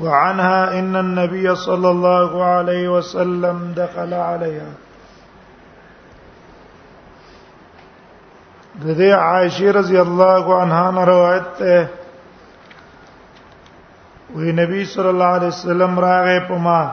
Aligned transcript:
وعنها 0.00 0.78
ان 0.78 0.96
النبي 0.96 1.54
صلى 1.54 1.90
الله 1.90 2.44
عليه 2.44 2.88
وسلم 2.88 3.72
دخل 3.76 4.14
عليها 4.14 4.70
ذي 8.84 9.12
عائشه 9.12 9.70
رضي 9.70 10.00
الله 10.02 10.54
عنها 10.60 10.90
نه 10.90 11.04
روایت 11.04 11.58
ده 11.62 11.88
وی 14.34 14.52
نبی 14.52 14.84
صلی 14.92 15.08
الله 15.08 15.24
علیه 15.38 15.48
وسلم 15.48 15.98
راغه 16.00 16.38
پما 16.48 16.58
ما 16.58 16.92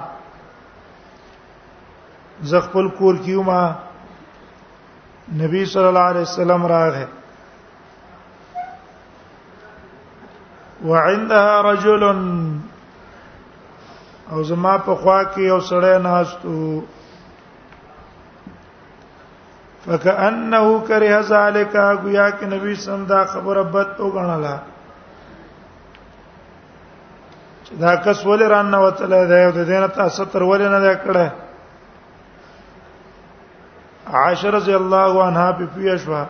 زه 2.54 2.60
کور 2.72 3.16
کیو 3.26 3.44
ما 3.50 3.62
نبی 5.42 5.64
صلی 5.76 5.86
الله 5.88 6.00
علیه 6.10 6.22
وسلم 6.22 6.68
راغې 6.74 7.06
وعندها 10.90 11.62
رجل 11.62 12.04
او 14.32 14.44
زما 14.44 14.78
په 14.78 14.96
خوا 14.96 15.24
کې 15.24 15.42
یو 15.52 15.60
سړی 15.72 15.98
ناستو 16.02 16.82
فکأنه 19.86 20.82
کره 20.88 21.22
ذالک 21.32 21.74
گویا 22.04 22.28
کې 22.38 22.46
نبی 22.54 22.74
سم 22.86 23.00
دا 23.14 23.22
خبره 23.34 23.64
بد 23.76 23.90
وګڼله 24.06 24.56
چې 27.66 27.74
دا 27.84 27.94
کس 27.96 28.20
ولې 28.26 28.48
ران 28.56 28.68
نه 28.72 28.80
وتل 28.86 29.12
دی 29.34 29.44
او 29.46 29.52
د 29.60 29.62
دینه 29.72 29.88
تاسو 30.00 30.22
تر 30.26 30.44
ولې 30.50 30.68
نه 30.74 30.80
دا 30.88 30.94
کړه 31.04 31.28
عائشہ 34.20 34.48
رضی 34.58 34.74
الله 34.82 35.12
عنها 35.28 35.48
په 35.52 35.66
پیښوا 35.76 36.24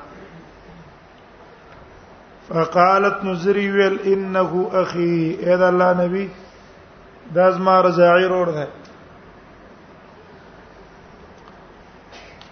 فقالت 2.49 3.17
نذری 3.23 3.67
ویل 3.71 3.97
انه 4.13 4.51
اخي 4.83 5.15
اذا 5.55 5.67
الله 5.69 5.89
نبی 6.05 6.25
دا 7.35 7.49
زما 7.55 7.75
رضاعی 7.87 8.25
روړ 8.29 8.47
ده 8.53 8.67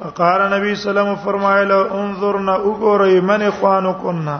اقار 0.09 0.39
نبی 0.55 0.73
سلام 0.81 1.07
فرمایله 1.23 1.77
انظرنا 2.01 2.55
وګورئ 2.65 3.21
من 3.29 3.41
اخوانکنا 3.45 4.35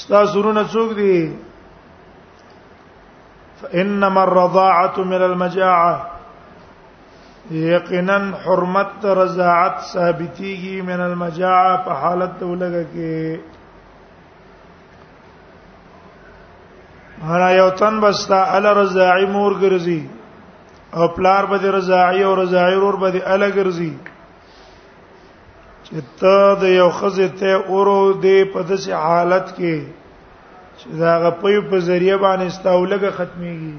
ستا 0.00 0.20
سرونه 0.34 0.64
څوک 0.74 0.90
دي 0.98 1.14
فانما 3.62 4.22
الرضاعه 4.24 4.98
من 5.14 5.22
المجاعه 5.28 5.94
یقینا 7.62 8.18
حرمت 8.44 9.04
رضاعت 9.22 9.76
ثابتیږي 9.94 10.76
من 10.92 11.00
المجاعه 11.08 11.74
په 11.88 11.92
حالت 12.02 12.36
ولګه 12.50 12.84
کې 12.92 13.18
هر 17.26 17.42
یو 17.54 17.68
تن 17.80 17.98
بستا 18.00 18.38
ال 18.56 18.66
رضاعی 18.76 19.26
مور 19.32 19.52
ګرځي 19.54 20.00
او 20.96 21.08
پلار 21.18 21.44
به 21.50 21.70
رضاعی 21.74 22.22
او 22.28 22.32
رضاعی 22.40 22.76
ور 22.84 22.96
به 23.02 23.08
ال 23.34 23.42
ګرځي 23.56 23.92
چې 25.84 26.00
ته 26.22 26.38
د 26.62 26.64
یو 26.76 26.88
خزه 26.96 27.28
ته 27.42 27.52
اورو 27.68 27.98
دې 28.22 28.52
په 28.54 28.60
داسې 28.70 28.90
حالت 29.04 29.46
کې 29.58 29.76
چې 30.76 30.88
دا 31.02 31.12
غپې 31.26 31.54
په 31.74 31.78
ذریعہ 31.90 32.16
باندې 32.18 32.46
استاولګه 32.46 33.10
ختميږي 33.20 33.74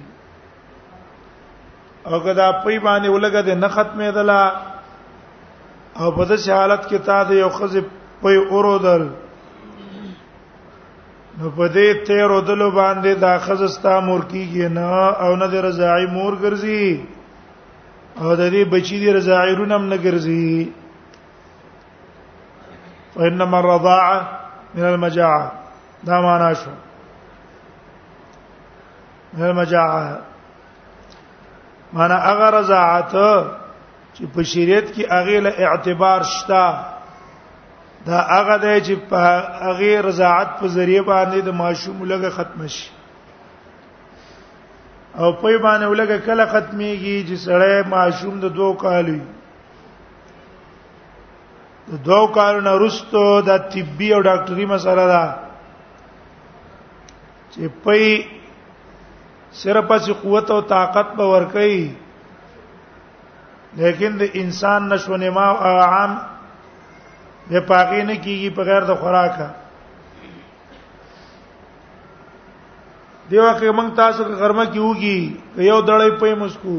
او 2.08 2.20
کدا 2.24 2.52
په 2.52 2.80
باندې 2.84 3.10
ولګه 3.16 3.42
دې 3.46 3.56
نه 3.66 3.70
ختمېدله 3.76 4.42
او 6.00 6.12
په 6.12 6.26
داسې 6.26 6.50
حالت 6.62 6.82
کې 6.90 6.98
تا 7.12 7.20
د 7.34 7.36
یو 7.40 7.50
خزه 7.60 7.82
په 8.24 8.30
اورو 8.54 8.76
دل 8.88 9.04
نو 11.40 11.46
په 11.58 11.66
دې 11.76 11.88
تیر 12.08 12.30
ودلو 12.32 12.70
باندې 12.74 13.14
دا 13.22 13.30
خزستا 13.46 13.94
مور 14.10 14.22
کیږي 14.34 14.68
نه 14.74 14.98
او 15.26 15.32
نه 15.42 15.48
د 15.54 15.56
رضاعي 15.66 16.06
مور 16.18 16.34
ګرځي 16.44 16.86
او 18.22 18.28
د 18.42 18.44
دې 18.50 18.64
بچی 18.74 18.96
د 19.04 19.06
رضاعي 19.18 19.54
رونم 19.60 19.84
نه 19.94 19.98
ګرځي 20.04 20.52
وانما 23.16 23.58
الرضاعه 23.60 24.18
من 24.76 24.84
المجاعه 24.92 25.46
دا 26.12 26.18
معنا 26.28 26.50
شو 26.62 26.72
من 29.34 29.44
المجاعه 29.52 30.04
معنا 31.94 32.16
اگر 32.34 32.52
رضاعت 32.62 33.12
چې 34.14 34.24
په 34.38 34.42
شریعت 34.54 34.88
کې 34.96 35.04
اغه 35.22 35.38
له 35.48 35.54
اعتبار 35.60 36.20
شته 36.38 36.64
دا 38.06 38.18
هغه 38.30 38.56
دی 38.64 38.74
چې 38.86 39.10
په 39.10 39.20
هغه 39.66 40.00
رضاعت 40.06 40.56
په 40.62 40.68
ذریعہ 40.76 41.04
باندې 41.10 41.40
د 41.46 41.50
ماشوم 41.60 42.00
لګه 42.06 42.30
ختم 42.40 42.64
شي 42.78 42.90
او 45.18 45.32
په 45.34 45.58
باندې 45.64 45.86
ولګه 45.94 46.18
کله 46.26 46.46
ختميږي 46.56 47.18
چې 47.28 47.36
سړی 47.46 47.84
ماشوم 47.94 48.34
د 48.42 48.46
دوه 48.58 48.74
کالو 48.82 49.20
د 51.88 51.92
دوه 52.10 52.28
کالو 52.40 52.60
نه 52.68 52.74
رستو 52.84 53.26
د 53.52 53.54
طبي 53.78 54.10
او 54.14 54.22
ډاکټري 54.28 54.66
مسله 54.74 55.06
ده 55.14 55.24
چې 57.52 57.70
په 57.88 58.06
صرف 59.62 59.86
چې 60.06 60.12
قوت 60.26 60.48
او 60.52 60.60
طاقت 60.76 61.08
به 61.16 61.26
ورکړي 61.32 61.78
لیکن 63.82 64.12
د 64.18 64.24
انسان 64.44 64.82
نشو 64.94 65.16
نما 65.18 65.46
عام 65.88 66.14
د 67.52 67.54
پاغې 67.68 68.02
نه 68.08 68.16
کیږي 68.24 68.50
په 68.56 68.62
غیر 68.68 68.84
د 68.88 68.92
خوراکه 68.96 69.48
دیو 73.32 73.52
که 73.60 73.66
موږ 73.72 73.96
تاسو 73.96 74.24
که 74.24 74.30
غرمه 74.42 74.66
کې 74.74 74.82
وږي 74.88 75.18
یو 75.72 75.80
دړې 75.88 76.10
پې 76.22 76.32
مسکو 76.42 76.78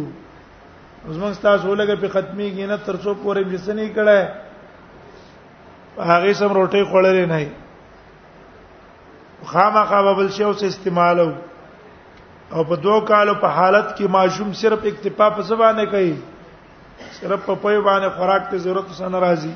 اوس 1.07 1.17
موږ 1.23 1.35
تاسو 1.47 1.75
لګه 1.81 1.95
په 2.03 2.09
ختمي 2.15 2.49
کې 2.57 2.65
نه 2.73 2.77
ترڅو 2.87 3.11
پورې 3.25 3.41
مجسنې 3.45 3.89
کړه 3.97 4.19
هغه 6.11 6.31
سم 6.39 6.51
روټي 6.59 6.83
خوړلې 6.91 7.27
نه 7.33 7.41
خامخا 9.53 10.01
بل 10.17 10.29
شی 10.37 10.45
اوس 10.45 10.61
استعمالو 10.63 11.29
او 12.53 12.61
په 12.69 12.75
دوه 12.85 12.99
کالو 13.09 13.35
په 13.41 13.47
حالت 13.59 13.89
کې 13.97 14.07
ماشوم 14.17 14.49
صرف 14.61 14.81
اکتفا 14.85 15.27
په 15.31 15.43
سبا 15.49 15.69
نه 15.73 15.85
کوي 15.93 16.15
صرف 17.21 17.41
په 17.47 17.55
پوی 17.55 17.79
باندې 17.81 18.09
خوراک 18.17 18.43
ته 18.51 18.57
ضرورت 18.59 18.87
سره 18.99 19.19
راځي 19.21 19.53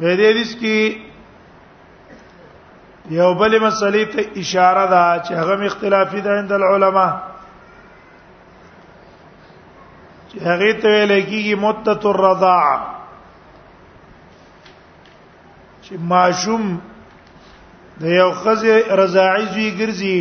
د 0.00 0.02
دې 0.16 0.30
حدیث 0.30 0.52
کې 0.60 0.76
یو 3.20 3.30
بل 3.40 3.52
مسلې 3.64 4.04
ته 4.14 4.22
اشاره 4.42 4.84
ده 4.94 5.02
چې 5.26 5.32
هغه 5.40 5.66
اختلافي 5.70 6.20
ده 6.24 6.30
عند 6.38 6.52
العلماء 6.56 7.12
چې 10.30 10.38
هغه 10.48 10.72
ته 10.80 10.88
ویل 10.88 11.12
کېږي 11.30 11.54
مدت 11.66 12.02
الرضاعه 12.06 12.76
چې 15.82 15.94
ماشوم 16.14 16.76
د 18.00 18.04
یو 18.20 18.30
خزه 18.42 18.74
رضاعي 19.02 19.44
زوی 19.54 19.68
ګرځي 19.78 20.20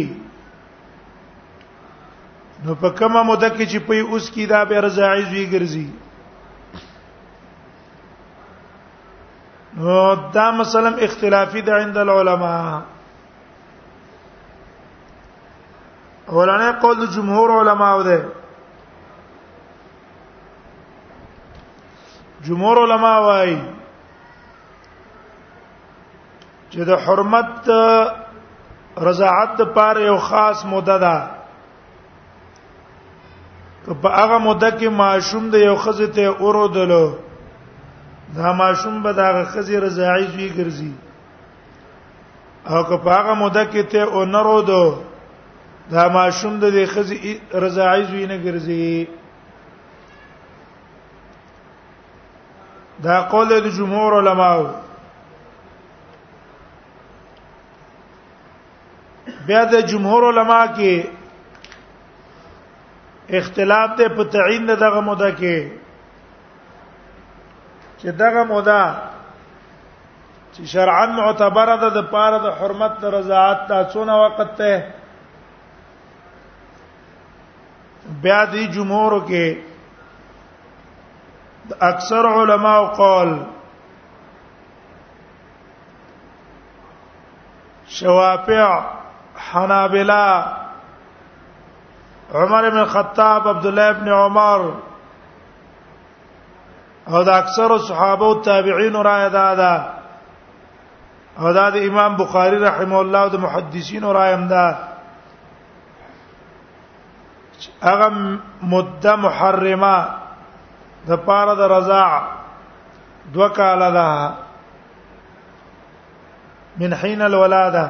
نو 2.66 2.76
په 2.76 2.90
کومه 2.90 3.24
مده 3.24 3.50
کې 3.50 3.66
چې 3.72 3.80
په 3.88 3.94
اوس 4.12 4.26
کې 4.34 4.46
دا 4.50 4.66
به 4.66 4.82
رضاعي 4.88 5.22
زوی 5.32 5.46
ګرځي 5.54 5.88
نو 9.78 10.14
دا 10.34 10.52
مثلا 10.52 10.98
اختلافي 11.04 11.62
ده 11.62 11.74
عند 11.76 11.98
العلماء 11.98 12.82
ولنه 16.30 16.72
قول 16.80 17.08
جمهور 17.10 17.52
علما 17.60 18.02
ده 18.04 18.26
جمهور 22.46 22.80
علما 22.92 23.20
وايي 23.20 23.62
چې 26.72 26.78
د 26.78 26.92
حرمت 27.06 27.70
رضاعت 28.98 29.62
لپاره 29.62 30.00
یو 30.02 30.18
خاص 30.18 30.66
موده 30.66 30.98
ده 30.98 31.16
که 33.86 33.94
په 33.94 34.10
هغه 34.10 34.38
موده 34.38 34.72
کې 34.72 34.86
معشوم 34.88 35.50
د 35.50 35.56
یو 35.56 35.76
خزه 35.76 36.08
ته 36.08 36.22
اورودلو 36.26 37.12
دا 38.36 38.54
ماشوم 38.54 39.04
به 39.04 39.14
دا 39.14 39.46
خزي 39.46 39.78
رضاعي 39.80 40.28
زوی 40.28 40.50
ګرځي 40.50 40.94
او 42.70 42.84
که 42.84 42.98
پاغه 43.06 43.34
موده 43.34 43.64
کې 43.72 43.84
ته 43.92 44.02
او 44.16 44.26
نرودو 44.26 44.98
دا 45.92 46.10
ماشوم 46.10 46.60
د 46.60 46.66
دې 46.76 46.86
خزي 46.90 47.40
رضاعي 47.54 48.04
زوی 48.06 48.26
نه 48.28 48.38
ګرځي 48.46 49.08
دا 53.04 53.22
قول 53.32 53.48
د 53.62 53.68
جمهور 53.78 54.12
علماو 54.20 54.68
بیا 59.48 59.64
د 59.66 59.76
جمهور 59.90 60.22
علما 60.30 60.68
کې 60.78 60.94
اختلاف 63.30 63.90
ته 63.98 64.10
په 64.10 64.24
تعین 64.24 64.66
دغه 64.66 65.02
موده 65.02 65.32
کې 65.40 65.83
چې 68.04 68.12
دغه 68.12 68.44
مودا 68.44 68.84
چې 70.54 70.62
شرعاً 70.72 71.06
معتبره 71.20 71.76
ده 71.84 71.90
د 71.98 72.02
پاره 72.16 72.40
د 72.46 72.58
حرمت 72.60 72.94
د 73.04 73.14
رضاعت 73.18 73.62
دا 73.70 73.78
څونه 73.94 74.14
وخت 74.24 74.42
ته 74.58 74.74
بیا 78.28 78.42
دی 78.54 78.64
جمهور 78.76 79.14
کې 79.28 79.48
د 81.70 81.84
اکثر 81.92 82.24
علما 82.38 82.76
او 82.82 82.86
قول 83.02 83.30
شوافع 88.00 88.72
حنابلہ 89.36 90.30
عمر 92.42 92.64
بن 92.70 92.86
خطاب 92.96 93.48
عبد 93.48 93.66
الله 93.66 93.90
ابن 93.96 94.08
عمر 94.24 94.62
او 97.12 97.24
د 97.24 97.30
اکثر 97.30 97.78
صحابه 97.88 98.26
او 98.26 98.42
تابعین 98.42 98.96
رائے 99.06 99.30
دا 99.30 99.54
ده 99.56 99.74
او 101.40 101.54
دا 101.54 101.70
د 101.70 101.76
امام 101.90 102.16
بخاری 102.18 102.58
رحم 102.60 102.94
الله 102.96 103.20
او 103.20 103.30
د 103.36 103.44
محدثین 103.46 104.04
رائے 104.20 104.34
هم 104.36 104.48
ده 104.48 104.78
هغه 107.82 108.08
مده 108.74 109.16
محرمه 109.16 109.98
د 111.08 111.12
پاره 111.26 111.56
د 111.56 111.62
رضاع 111.72 112.22
دوه 113.34 113.50
کاله 113.50 113.90
ده 113.98 114.34
من 116.80 116.94
حين 117.02 117.22
الولاده 117.22 117.86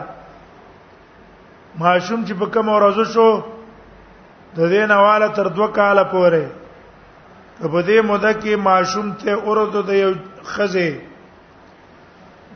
ماشوم 1.79 2.25
چې 2.25 2.33
په 2.39 2.45
کوم 2.45 2.67
ورځ 2.69 3.03
شو 3.13 3.29
د 4.55 4.59
دې 4.59 4.85
نواله 4.93 5.27
تر 5.27 5.47
دوه 5.49 5.69
کاله 5.77 6.03
پورې 6.03 6.45
په 7.67 7.81
دې 7.87 8.01
موده 8.03 8.33
کې 8.33 8.55
ماشوم 8.57 9.11
ته 9.23 9.31
اورد 9.33 9.75
د 9.87 9.93
یو 9.93 10.13
خزه 10.45 10.93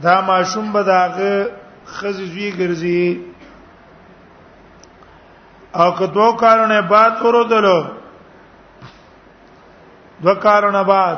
دا 0.02 0.22
ماشوم 0.22 0.72
به 0.74 0.84
داغه 0.84 1.52
خزه 1.86 2.26
زوی 2.34 2.50
ګرځي 2.52 3.22
او 5.74 5.92
که 5.98 6.08
دوه 6.08 6.38
کارونه 6.38 6.82
بعد 6.82 7.12
اوردلو 7.24 7.86
دوه 10.24 10.36
کارونه 10.36 10.84
بعد 10.84 11.18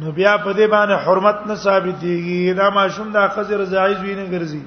نو 0.00 0.12
بیا 0.12 0.36
په 0.38 0.52
دې 0.52 0.70
باندې 0.70 1.06
حرمت 1.06 1.38
نه 1.46 1.54
ثابتېږي 1.56 2.54
دا 2.56 2.70
ماشوم 2.70 3.12
د 3.12 3.28
خزه 3.28 3.56
رضاعي 3.56 3.94
زوی 3.94 4.14
نه 4.14 4.38
ګرځي 4.38 4.62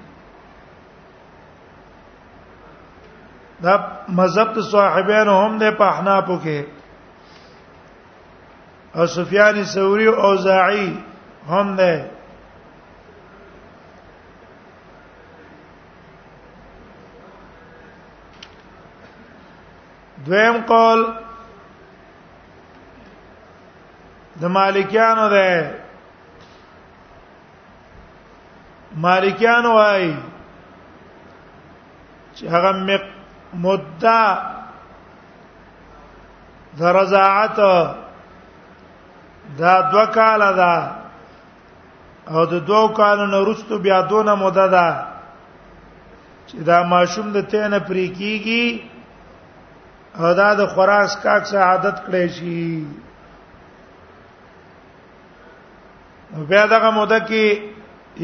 دا 3.63 3.87
مذهب 4.09 4.61
صاحبین 4.61 5.27
هم 5.27 5.57
د 5.57 5.77
په 5.77 5.85
حنافو 5.99 6.37
کې 6.43 6.76
او 8.95 9.05
سفیان 9.07 9.63
ثوری 9.63 10.05
او 10.07 10.35
زاعی 10.37 10.97
هم 11.49 11.75
ده 11.75 12.09
دویم 20.25 20.57
قول 20.57 21.05
د 24.41 24.45
مالکیانو 24.45 25.29
ده 25.29 25.75
مالکیانو 28.95 29.71
وايي 29.75 30.17
چې 32.35 32.43
هغه 32.47 32.71
مقدار 33.53 34.37
د 36.77 36.83
رضاعت 36.83 37.59
دا 39.57 39.73
دو 39.91 40.05
کال 40.13 40.41
دا 40.57 40.75
او 42.31 42.45
د 42.51 42.55
دوو 42.67 42.87
کالونو 42.99 43.41
وروسته 43.41 43.77
بیا 43.85 44.01
دونه 44.09 44.35
موده 44.35 44.67
ده 44.73 44.87
چې 46.47 46.55
دا 46.69 46.77
ماشوم 46.93 47.27
د 47.31 47.41
تینه 47.51 47.79
پری 47.87 48.05
کیږي 48.17 48.65
او 50.19 50.33
دا 50.39 50.49
د 50.59 50.67
خراس 50.73 51.15
کاک 51.23 51.41
سعادت 51.53 51.95
کړي 52.05 52.25
شي 52.27 52.85
بیا 56.49 56.63
دغه 56.73 56.89
موده 56.99 57.19
کې 57.29 57.45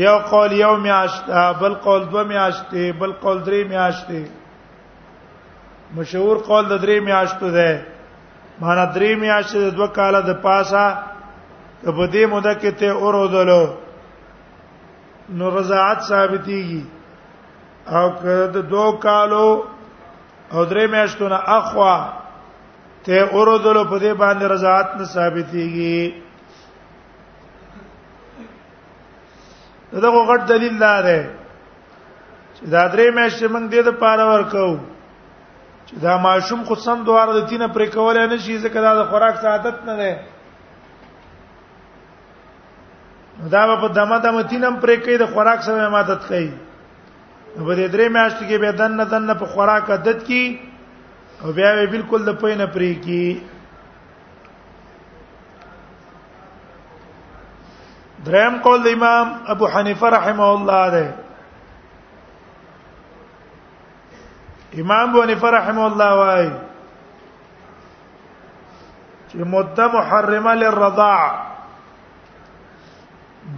یو 0.05 0.17
قول 0.31 0.51
یو 0.51 0.75
میاشته 0.85 1.45
بل 1.59 1.73
قول 1.85 2.03
دو 2.11 2.23
میاشته 2.31 2.91
بل 2.99 3.11
قول 3.23 3.37
درې 3.47 3.61
میاشته 3.69 4.19
مشهور 5.95 6.37
قول 6.47 6.65
د 6.69 6.75
درې 6.83 6.97
میاشتو 7.07 7.49
ده 7.57 7.71
معنا 8.61 8.85
درې 8.93 9.11
میاشتې 9.23 9.57
د 9.59 9.69
دوه 9.77 9.87
کال 10.01 10.21
د 10.21 10.33
پاسه 10.45 10.85
په 11.91 12.07
دې 12.13 12.25
موده 12.31 12.53
کې 12.61 12.71
ته 12.79 12.87
اورودل 13.01 13.51
نو 15.37 15.47
رضاعت 15.59 15.99
ثابتيږي 16.09 16.83
او 17.95 18.05
که 18.21 18.35
د 18.53 18.57
دو 18.73 18.85
کالو 19.05 19.47
او 20.53 20.61
درې 20.71 20.85
میاشتو 20.95 21.27
نه 21.27 21.39
اخوا 21.57 21.95
ته 23.05 23.15
اورودل 23.35 23.83
په 23.83 23.97
دې 23.99 24.13
باندې 24.13 24.45
رضاعت 24.55 24.89
نه 24.97 25.05
ثابتيږي 25.05 26.21
دا 30.03 30.09
غو 30.13 30.21
غټ 30.31 30.41
دلیل 30.51 30.77
دا 30.79 30.95
دی 31.01 31.19
چې 32.55 32.63
دا 32.73 32.81
درې 32.91 33.07
میاشتې 33.15 33.47
موږ 33.53 33.65
دې 33.71 33.81
د 33.87 33.89
پاره 34.03 34.25
ورکو 34.31 34.67
چې 35.87 35.93
دا 36.05 36.17
ماشوم 36.17 36.63
خو 36.63 36.75
سم 36.75 37.03
دواره 37.03 37.31
د 37.33 37.47
تینه 37.47 37.67
پرې 37.67 37.87
کول 37.95 38.17
نه 38.29 38.37
شي 38.37 38.57
ځکه 38.59 38.79
دا 38.81 38.91
د 38.99 39.09
خوراک 39.09 39.35
سعادت 39.43 39.77
نه 39.89 39.95
دی 39.97 40.11
دا 43.39 43.77
په 43.81 43.87
دمه 43.87 44.17
دمه 44.19 44.43
تینم 44.49 44.75
پرې 44.79 44.97
کوي 45.03 45.17
د 45.17 45.25
خوراک 45.33 45.59
سره 45.63 45.87
عبادت 45.87 46.21
کوي 46.27 46.51
په 47.55 47.75
دې 47.75 47.87
درې 47.87 48.07
میاشتې 48.09 48.47
کې 48.47 48.57
به 48.61 48.71
دن 48.71 48.91
نه 48.97 49.05
دن 49.05 49.33
په 49.39 49.45
خوراک 49.45 49.89
عادت 49.91 50.23
کی 50.25 50.59
او 51.41 51.51
بیا 51.51 51.73
به 51.75 51.85
بالکل 51.95 52.25
د 52.25 52.29
پوی 52.41 52.55
نه 52.55 52.65
پرې 52.65 52.95
کی 53.01 53.41
دریم 58.25 58.57
قول 58.63 58.81
د 58.83 58.87
امام 58.93 59.27
ابو 59.53 59.65
حنیفه 59.67 60.07
رحمه 60.09 60.43
الله 60.49 60.89
ده 60.97 61.07
امام 64.83 65.09
ابو 65.09 65.21
حنیفه 65.23 65.47
رحمه 65.57 65.81
الله 65.85 66.11
وايي 66.21 66.51
چې 69.29 69.35
مدته 69.55 69.85
محرمه 69.97 70.53
للرضاعه 70.53 71.52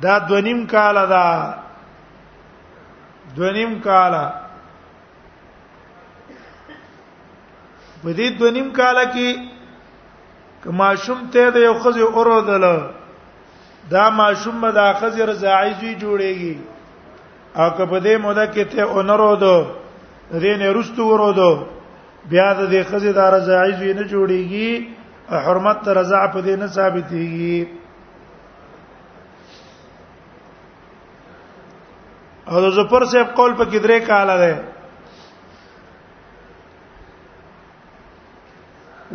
دا 0.01 0.13
دونیم 0.29 0.59
کال 0.73 0.95
دا 1.13 1.25
دونیم 3.35 3.73
کال 3.85 4.13
په 8.03 8.13
دې 8.17 8.27
دونیم 8.39 8.69
کال 8.77 8.97
کې 9.13 9.29
کما 10.63 10.89
شوم 11.03 11.19
ته 11.33 11.49
د 11.55 11.57
یو 11.67 11.73
خزي 11.83 12.01
اورودل 12.05 12.65
دا 13.91 14.03
ما 14.17 14.27
شوم 14.41 14.63
دا 14.79 14.87
خزي 14.99 15.21
رضاعي 15.31 15.73
جوړي 15.73 15.95
جوړيږي 16.03 16.55
او 17.59 17.67
که 17.77 17.83
په 17.91 17.97
دې 18.05 18.15
موده 18.25 18.45
کې 18.53 18.63
ته 18.73 18.81
اونرودو 18.95 19.55
دې 20.43 20.53
نه 20.59 20.67
رستو 20.77 21.01
ورودو 21.07 21.51
بیا 22.31 22.47
د 22.59 22.61
دې 22.73 22.81
خزي 22.89 23.11
دا 23.19 23.25
رضاعي 23.37 23.93
نه 23.99 24.03
جوړيږي 24.13 24.71
حرمت 25.45 25.87
رضاع 25.99 26.25
په 26.35 26.39
دې 26.45 26.55
نه 26.61 26.67
ثابتيږي 26.77 27.59
او 32.49 32.55
د 32.61 32.65
زفر 32.75 33.03
صاحب 33.11 33.27
قول 33.37 33.51
په 33.59 33.65
کې 33.71 33.79
درې 33.83 33.97
کاله 34.07 34.35
ده 34.41 34.53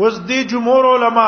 وز 0.03 0.15
دي 0.31 0.41
جمهور 0.53 0.85
علما 0.93 1.27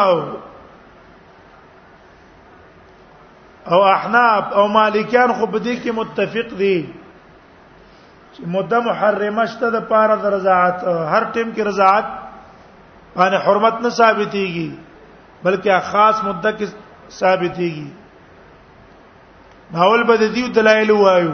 او 3.75 3.79
احناف 3.95 4.45
او 4.61 4.65
مالکیان 4.79 5.31
خو 5.33 5.47
په 5.55 5.59
دې 5.59 5.75
کې 5.83 5.91
متفق 6.01 6.49
دي 6.65 6.79
چې 8.33 8.43
مده 8.57 8.79
محرمه 8.89 9.45
شته 9.55 9.67
د 9.79 9.81
پاره 9.95 10.17
د 10.27 10.29
رضاعت 10.37 10.79
هر 10.85 11.25
ټیم 11.33 11.55
کې 11.55 11.63
رضاعت 11.73 12.07
باندې 13.17 13.39
حرمت 13.47 13.75
نه 13.87 13.91
ثابتيږي 13.97 14.71
بلکې 15.47 15.69
خاص 15.95 16.17
مده 16.29 16.51
کې 16.59 16.67
ثابتيږي 17.23 17.89
ناول 19.75 20.03
بد 20.09 20.21
دي 20.35 20.43
دلایل 20.55 20.91
وایو 20.91 21.33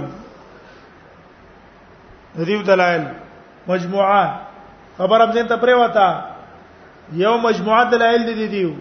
دیو 2.44 2.62
دلایل 2.62 3.04
مجموعه 3.66 4.32
خبر 4.98 5.20
هم 5.24 5.32
ځین 5.36 5.46
ته 5.52 5.56
پرې 5.64 5.74
وتا 5.80 6.08
یو 7.22 7.34
مجموعه 7.46 7.82
دلایل 7.94 8.22
دي 8.28 8.34
دیو 8.48 8.72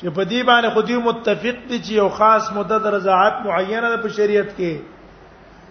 چې 0.00 0.08
په 0.08 0.24
دې 0.24 0.42
باندې 0.42 0.68
خو 0.74 0.80
دیو 0.90 1.00
متفق 1.08 1.56
دي 1.70 1.78
چې 1.82 1.90
یو 1.96 2.08
خاص 2.20 2.44
مدد 2.60 2.82
رضاعت 2.96 3.34
معینه 3.46 3.88
ده 3.90 3.96
په 4.06 4.10
شریعت 4.20 4.48
کې 4.56 4.74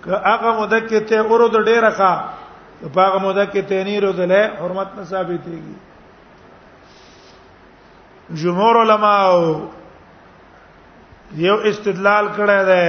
که 0.04 0.12
هغه 0.28 0.50
مده 0.62 0.80
کې 0.88 1.10
ته 1.12 1.16
اورو 1.32 1.48
د 1.56 1.58
ډیره 1.70 1.92
ښه 1.98 2.14
په 2.94 3.02
هغه 3.02 3.20
مده 3.26 3.46
کې 3.56 3.62
ته 3.74 3.80
نه 3.90 3.98
روزلې 4.08 4.44
حرمت 4.62 4.88
نه 5.02 5.06
ثابتېږي 5.12 5.78
جمهور 8.44 8.76
علما 8.86 9.18
یو 11.36 11.56
استدلال 11.70 12.26
کړی 12.36 12.62
دی 12.70 12.88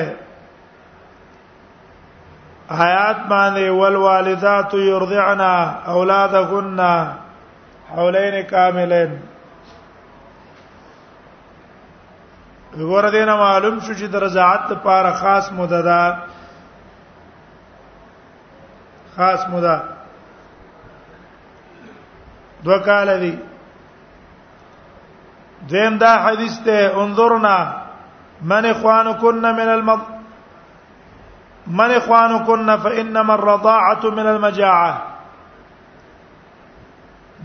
آیات 2.70 3.16
باندې 3.28 3.68
والوالدات 3.70 4.74
يرضعن 4.74 5.40
اولادهن 5.94 6.80
حولین 7.94 8.34
کاملین 8.50 9.10
وګوره 12.78 13.10
دینه 13.14 13.36
معلوم 13.42 13.78
شو 13.86 13.92
چې 13.94 14.02
درزات 14.16 14.72
لپاره 14.72 15.12
خاص 15.20 15.48
مددا 15.60 16.02
خاص 19.16 19.48
مددا 19.54 19.78
دوه 22.64 22.78
کال 22.90 23.08
دی 23.20 23.34
دیم 25.70 25.96
دا 25.98 26.10
حدیث 26.26 26.58
ته 26.64 26.86
انظرنا 27.02 27.56
من 28.54 28.64
اخوانکن 28.66 29.34
من 29.62 29.68
المض 29.78 30.00
من 31.70 31.90
اخوانكن 31.94 32.76
فانما 32.76 33.34
الرضاعه 33.34 34.00
من 34.04 34.26
المجاعه 34.26 35.02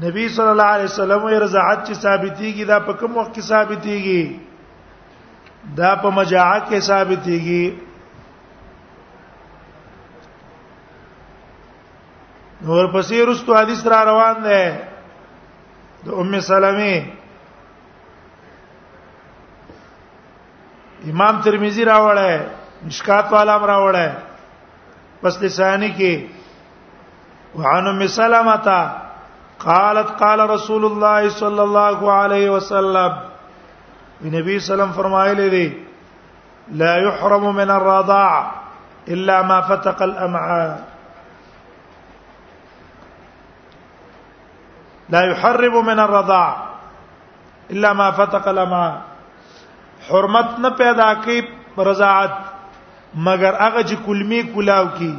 نبی 0.03 0.27
صلی 0.35 0.47
الله 0.49 0.63
علیه 0.75 0.85
وسلم 0.85 1.25
یې 1.27 1.39
رضاعت 1.41 1.79
چې 1.87 1.93
ثابتيږي 1.93 2.63
دا 2.67 2.79
په 2.85 2.93
کوم 2.93 3.17
وخت 3.17 3.33
کې 3.35 3.39
ثابتيږي 3.39 4.39
دا 5.79 5.95
په 5.95 6.09
مجاعه 6.19 6.59
کې 6.69 6.79
ثابتيږي 6.79 7.77
نور 12.61 12.85
پسې 12.95 13.13
رستو 13.27 13.57
حدیث 13.57 13.85
را 13.93 14.01
روان 14.05 14.35
ده 14.43 14.61
د 16.05 16.07
ام 16.23 16.33
سلمہ 16.49 16.93
امام 21.11 21.35
ترمذی 21.45 21.83
راوړل 21.85 22.27
مشکات 22.85 23.31
والا 23.33 23.57
مراوړه 23.63 25.19
پس 25.21 25.41
لسانی 25.41 25.89
کې 25.97 27.59
وعن 27.59 27.87
ام 27.87 28.05
سلمہ 28.15 28.55
قالت 29.65 30.09
قال 30.21 30.39
رسول 30.49 30.85
الله 30.85 31.29
صلى 31.29 31.63
الله 31.63 32.11
عليه 32.15 32.49
وسلم 32.49 33.19
النبي 34.21 34.39
نبی 34.41 34.59
سلام 34.65 34.91
فرمایلی 34.95 35.49
دی 35.49 35.65
لا 36.81 36.91
يحرم 37.05 37.45
من 37.55 37.69
الرضاع 37.77 38.35
الا 39.15 39.41
ما 39.51 39.59
فتق 39.69 40.01
الامعاء 40.03 40.77
لا 45.15 45.21
يحرم 45.31 45.85
من 45.85 45.99
الرضاع 45.99 46.55
الا 47.75 47.93
ما 48.01 48.09
فتق 48.21 48.47
الامعاء 48.47 49.01
حرمتنا 50.09 50.67
نه 50.69 50.75
پیدا 50.83 51.13
کی 51.27 51.41
رضاعت 51.91 52.41
مگر 53.15 53.55
هغه 53.61 53.81
چې 53.83 53.95
کلمی 54.05 54.41
کلاو 54.55 54.87
کی 54.97 55.13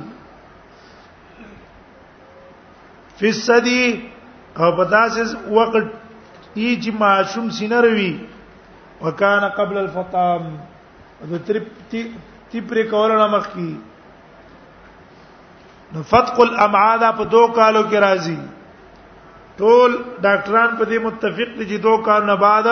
فسدی 3.21 3.83
او 4.59 4.71
په 4.77 4.85
داسې 4.85 5.37
وخت 5.49 5.75
ای 6.55 6.77
چې 6.83 6.91
معشوم 7.03 7.51
سینروي 7.61 8.11
وکانه 9.03 9.49
قبل 9.61 9.79
الفطام 9.79 10.51
د 11.31 11.45
ترپتی 11.47 12.03
تیپری 12.51 12.83
کولونه 12.91 13.27
مخ 13.37 13.49
کی 13.55 13.71
نو 15.93 16.03
فتق 16.11 16.41
الامعاء 16.45 16.95
دا 17.01 17.11
په 17.23 17.31
دوه 17.37 17.53
کالو 17.61 17.83
کې 17.83 17.97
راځي 17.97 18.39
ټول 19.59 19.91
ډاکټران 20.23 20.77
په 20.79 20.85
دې 20.85 20.99
متفق 21.09 21.59
دي 21.59 21.67
چې 21.67 21.81
دوه 21.89 22.05
کال 22.11 22.27
نه 22.31 22.35
بعد 22.47 22.65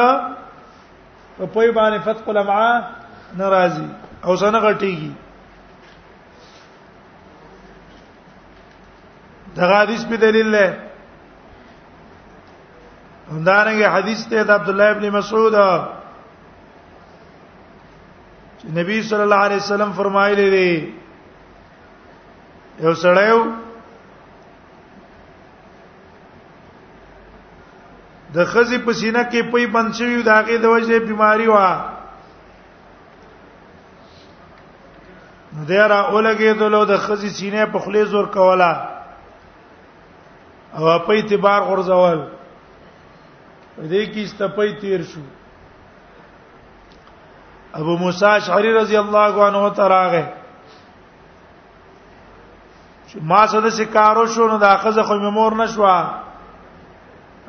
په 1.38 1.46
پوی 1.46 1.72
باندې 1.72 1.98
فتق 2.08 2.28
الامعاء 2.34 2.72
ناراضي 3.42 3.86
او 4.24 4.36
زنه 4.36 4.58
غټيږي 4.58 5.12
دا 9.56 9.80
حدیث 9.82 10.04
په 10.10 10.16
دلیل 10.16 10.46
له 10.56 10.66
همدارنګه 13.32 13.86
حدیث 13.94 14.20
ته 14.30 14.42
د 14.42 14.50
عبد 14.50 14.68
الله 14.68 14.90
ابن 14.94 15.10
مسعود 15.16 15.54
چې 18.58 18.66
نبی 18.78 18.96
صلی 19.10 19.22
الله 19.26 19.42
علیه 19.48 19.56
وسلم 19.62 19.92
فرمایلی 19.96 20.48
دی 20.56 20.74
یو 22.84 22.92
سړیو 23.04 23.40
د 28.34 28.36
خزي 28.52 28.78
په 28.86 28.92
سینه 29.00 29.22
کې 29.24 29.52
پي 29.52 29.64
بند 29.66 29.90
شوی 29.94 30.20
داګه 30.22 30.54
د 30.62 30.64
وجه 30.74 30.98
بیماری 31.10 31.48
وا 31.48 31.70
دیرا 35.68 36.00
اولګېدلو 36.10 36.84
د 36.84 36.96
خزي 37.04 37.30
سینې 37.38 37.64
په 37.72 37.78
خلی 37.78 38.04
زور 38.12 38.26
کولا 38.34 38.72
او 40.76 40.84
په 41.06 41.12
اعتبار 41.14 41.60
غرزول 41.68 42.20
دې 43.90 44.02
کې 44.12 44.22
استپې 44.24 44.70
تیر 44.80 45.02
شو 45.10 45.22
ابو 47.80 47.96
موسی 48.02 48.26
اشعری 48.26 48.72
رضی 48.74 48.96
الله 49.02 49.44
عنه 49.48 49.70
تراغه 49.80 50.24
چې 53.08 53.18
ما 53.30 53.46
سده 53.54 53.70
سکارو 53.78 54.26
شو 54.34 54.48
نو 54.48 54.58
دا 54.58 54.76
خزه 54.84 55.02
خو 55.08 55.14
مور 55.38 55.52
نشوا 55.62 55.96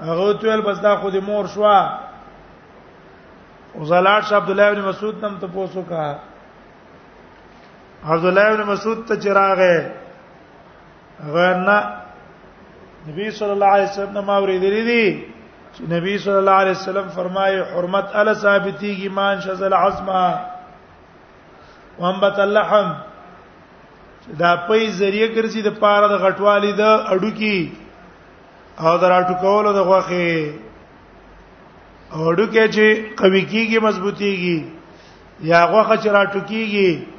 هغه 0.02 0.34
تویل 0.42 0.62
بس 0.68 0.80
دا 0.82 0.96
خو 0.98 1.10
دې 1.12 1.22
مور 1.24 1.46
شوا 1.56 1.80
وزلاټ 3.76 4.32
عبد 4.34 4.50
الله 4.50 4.72
بن 4.74 4.82
مسعود 4.88 5.24
نن 5.26 5.38
ته 5.40 5.48
پوسو 5.54 5.82
کا 5.90 6.20
عبد 8.12 8.26
الله 8.26 8.56
بن 8.56 8.64
مسعود 8.68 9.04
ته 9.08 9.16
چراغه 9.24 9.92
غنا 11.34 11.78
نبی 13.08 13.30
صلی 13.38 13.50
الله 13.56 13.66
علیه 13.76 13.88
وسلم 13.90 14.24
ما 14.26 14.36
ورېدلې 14.42 14.84
دي 14.90 15.06
چې 15.76 15.82
نبی 15.94 16.18
صلی 16.26 16.38
الله 16.42 16.58
علیه 16.64 16.72
وسلم 16.78 17.08
فرمایي 17.16 17.60
حرمت 17.76 18.16
ال 18.24 18.34
ثابتي 18.42 18.94
کی 18.96 19.08
مان 19.20 19.40
شذل 19.46 19.74
عظما 19.74 20.26
وانبت 22.00 22.40
اللحم 22.40 22.94
دا 24.40 24.52
په 24.68 24.90
ذریعہ 24.98 25.36
ګرځي 25.36 25.62
د 25.64 25.80
پاره 25.80 26.08
د 26.08 26.18
غټوالي 26.26 26.74
د 26.74 26.82
اډوکی 26.82 27.72
او 28.80 28.98
د 28.98 29.04
راټو 29.14 29.36
کولو 29.42 29.74
د 29.74 29.78
غوخه 29.78 30.54
اډوکه 32.14 32.68
چې 32.68 33.16
قوي 33.18 33.46
کیږي 33.46 33.80
مضبوطیږي 33.88 34.60
یا 35.52 35.64
غوخه 35.66 35.96
چې 35.98 36.10
راټو 36.12 36.40
کیږي 36.52 37.13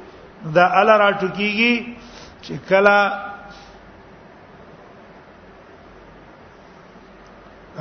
دا 0.53 0.65
ال 0.81 0.89
را 0.99 1.11
ټکیږي 1.19 1.75
چې 2.43 2.53
کلا 2.69 2.99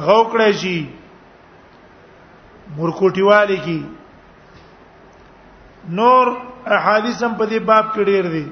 غوکړې 0.07 0.51
شي 0.61 0.79
مرکوټی 2.77 3.23
والی 3.29 3.59
کی 3.67 3.79
نور 5.99 6.27
احادیث 6.77 7.19
هم 7.23 7.33
په 7.41 7.45
دې 7.51 7.59
باب 7.69 7.85
کې 7.95 8.03
ډېر 8.11 8.25
دي 8.35 8.45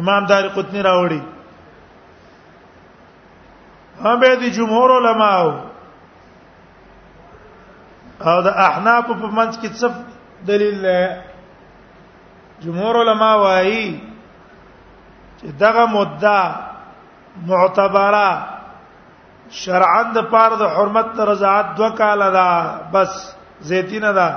امام 0.00 0.22
دار 0.26 0.44
قطنی 0.56 0.80
راوړي 0.82 1.22
هم 4.02 4.16
به 4.20 4.34
دي 4.40 4.48
جمهور 4.50 4.88
علما 4.98 5.30
او 5.40 5.50
د 8.42 8.48
احناف 8.68 9.02
په 9.06 9.14
منځ 9.36 9.52
کې 9.60 9.68
څه 9.78 9.86
دلیل 10.46 10.80
جمهور 12.64 12.96
علما 13.00 13.34
وایي 13.34 13.86
چې 15.40 15.44
دغه 15.60 15.86
مدعا 15.86 16.44
معتبره 17.46 18.56
شرعاً 19.62 20.02
د 20.14 20.18
پاره 20.30 20.56
د 20.60 20.70
حرمت 20.76 21.20
رضاعت 21.30 21.66
دوه 21.80 21.90
کال 21.98 22.20
ده 22.36 22.76
بس 22.92 23.34
زيتینه 23.70 24.12
ده 24.12 24.28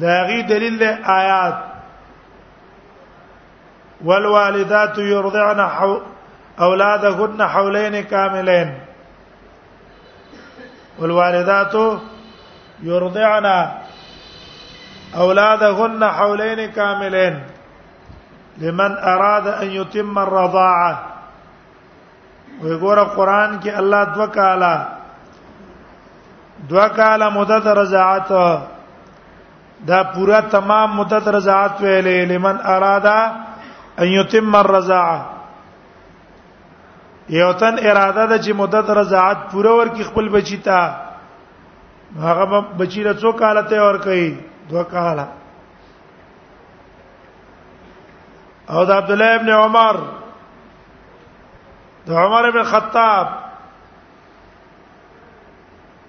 داغي 0.00 0.42
دليل 0.50 0.78
له 0.78 0.90
آیات 1.20 1.54
والوالدات 4.04 4.98
يرضعن 4.98 5.60
اولادهن 6.60 7.42
حولين 7.54 8.02
كاملين 8.02 8.78
والوالدات 10.98 12.00
يرضعن 12.82 13.46
اولادهن 15.20 16.02
حولین 16.18 16.60
کاملین 16.74 17.34
لمن 18.60 18.92
اراد 19.12 19.46
ان 19.60 19.68
يتم 19.78 20.12
الرضاعه 20.18 20.92
وګوره 22.62 23.04
قران 23.16 23.50
کې 23.60 23.68
الله 23.80 24.02
دوا 24.14 24.26
کاله 24.36 24.74
دوا 26.70 26.86
کاله 26.98 27.26
مدد 27.34 27.64
رضاعت 27.80 28.28
دا 29.88 29.98
پورا 30.16 30.38
تمام 30.54 30.88
مدد 30.96 31.24
رضاعت 31.36 31.74
ویلې 31.82 32.18
لمن 32.34 32.56
اراد 32.76 33.06
ان 33.10 34.08
يتم 34.08 34.50
الرضاعه 34.60 35.18
یو 37.34 37.50
تن 37.58 37.74
اراده 37.82 38.22
ده 38.26 38.38
چې 38.38 38.54
مدد 38.62 38.86
رضاعت 39.00 39.38
پوره 39.52 39.72
ورکی 39.80 40.02
خپل 40.08 40.26
بچی 40.38 40.56
ته 40.68 40.80
هغه 42.22 42.44
بچی 42.78 43.02
له 43.02 43.14
څو 43.14 43.38
کاله 43.42 43.62
ته 43.74 43.80
ور 43.84 43.98
کوي 44.08 44.32
دو 44.68 44.84
کاله 44.84 45.26
او 48.70 48.84
د 48.84 48.90
عبد 48.90 49.10
الله 49.10 49.34
ابن 49.34 49.50
عمر 49.52 49.96
د 52.06 52.10
عمر 52.12 52.44
ابن 52.48 52.62
خطاب 52.62 53.26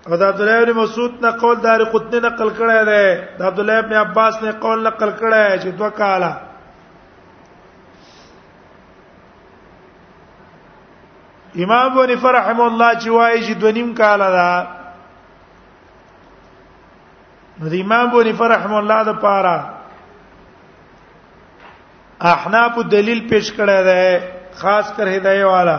او 0.07 0.15
د 0.17 0.23
عبد 0.23 0.41
الله 0.41 0.61
ابن 0.61 0.71
مسعود 0.79 1.21
نه 1.25 1.31
قول 1.31 1.57
دار 1.61 1.83
قطنی 1.83 2.19
نقل 2.19 2.49
کړی 2.49 2.79
دی 2.89 3.27
د 3.37 3.41
عبد 3.43 3.59
الله 3.59 3.77
ابن 3.79 3.93
عباس 3.93 4.43
نه 4.43 4.51
قول 4.51 4.87
نقل 4.87 5.09
کړی 5.19 5.61
چې 5.63 5.67
دو 5.77 5.89
کاله 5.89 6.37
امام 11.63 11.97
ابن 11.99 12.15
فرحم 12.21 12.61
الله 12.61 12.93
چې 12.93 13.07
وایي 13.07 13.45
چې 13.47 13.57
دو 13.61 13.71
نیم 13.71 13.93
کاله 13.95 14.27
ده 14.37 14.82
نو 17.59 17.69
د 17.69 17.73
امام 17.81 18.07
بونی 18.13 18.33
فرحم 18.37 18.73
الله 18.75 18.99
د 19.09 19.13
پاره 19.23 19.57
احناف 22.33 22.77
دلیل 22.91 23.19
پیش 23.29 23.51
کړی 23.57 23.83
دی 23.83 24.25
خاص 24.61 24.93
کر 24.97 25.07
هدايه 25.15 25.45
والا 25.55 25.77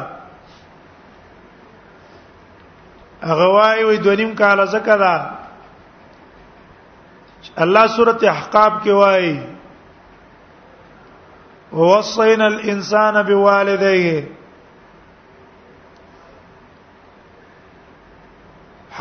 هغه 3.30 3.46
وايي 3.54 3.84
وي 3.88 3.96
دونیم 4.04 4.34
کال 4.42 4.64
زکه 4.74 4.96
دا 5.02 5.14
الله 7.66 7.86
سورته 7.96 8.28
احقاب 8.30 8.78
کې 8.84 8.88
وايي 8.88 9.40
ووصينا 11.72 12.46
الانسان 12.52 13.22
بوالديه 13.22 14.28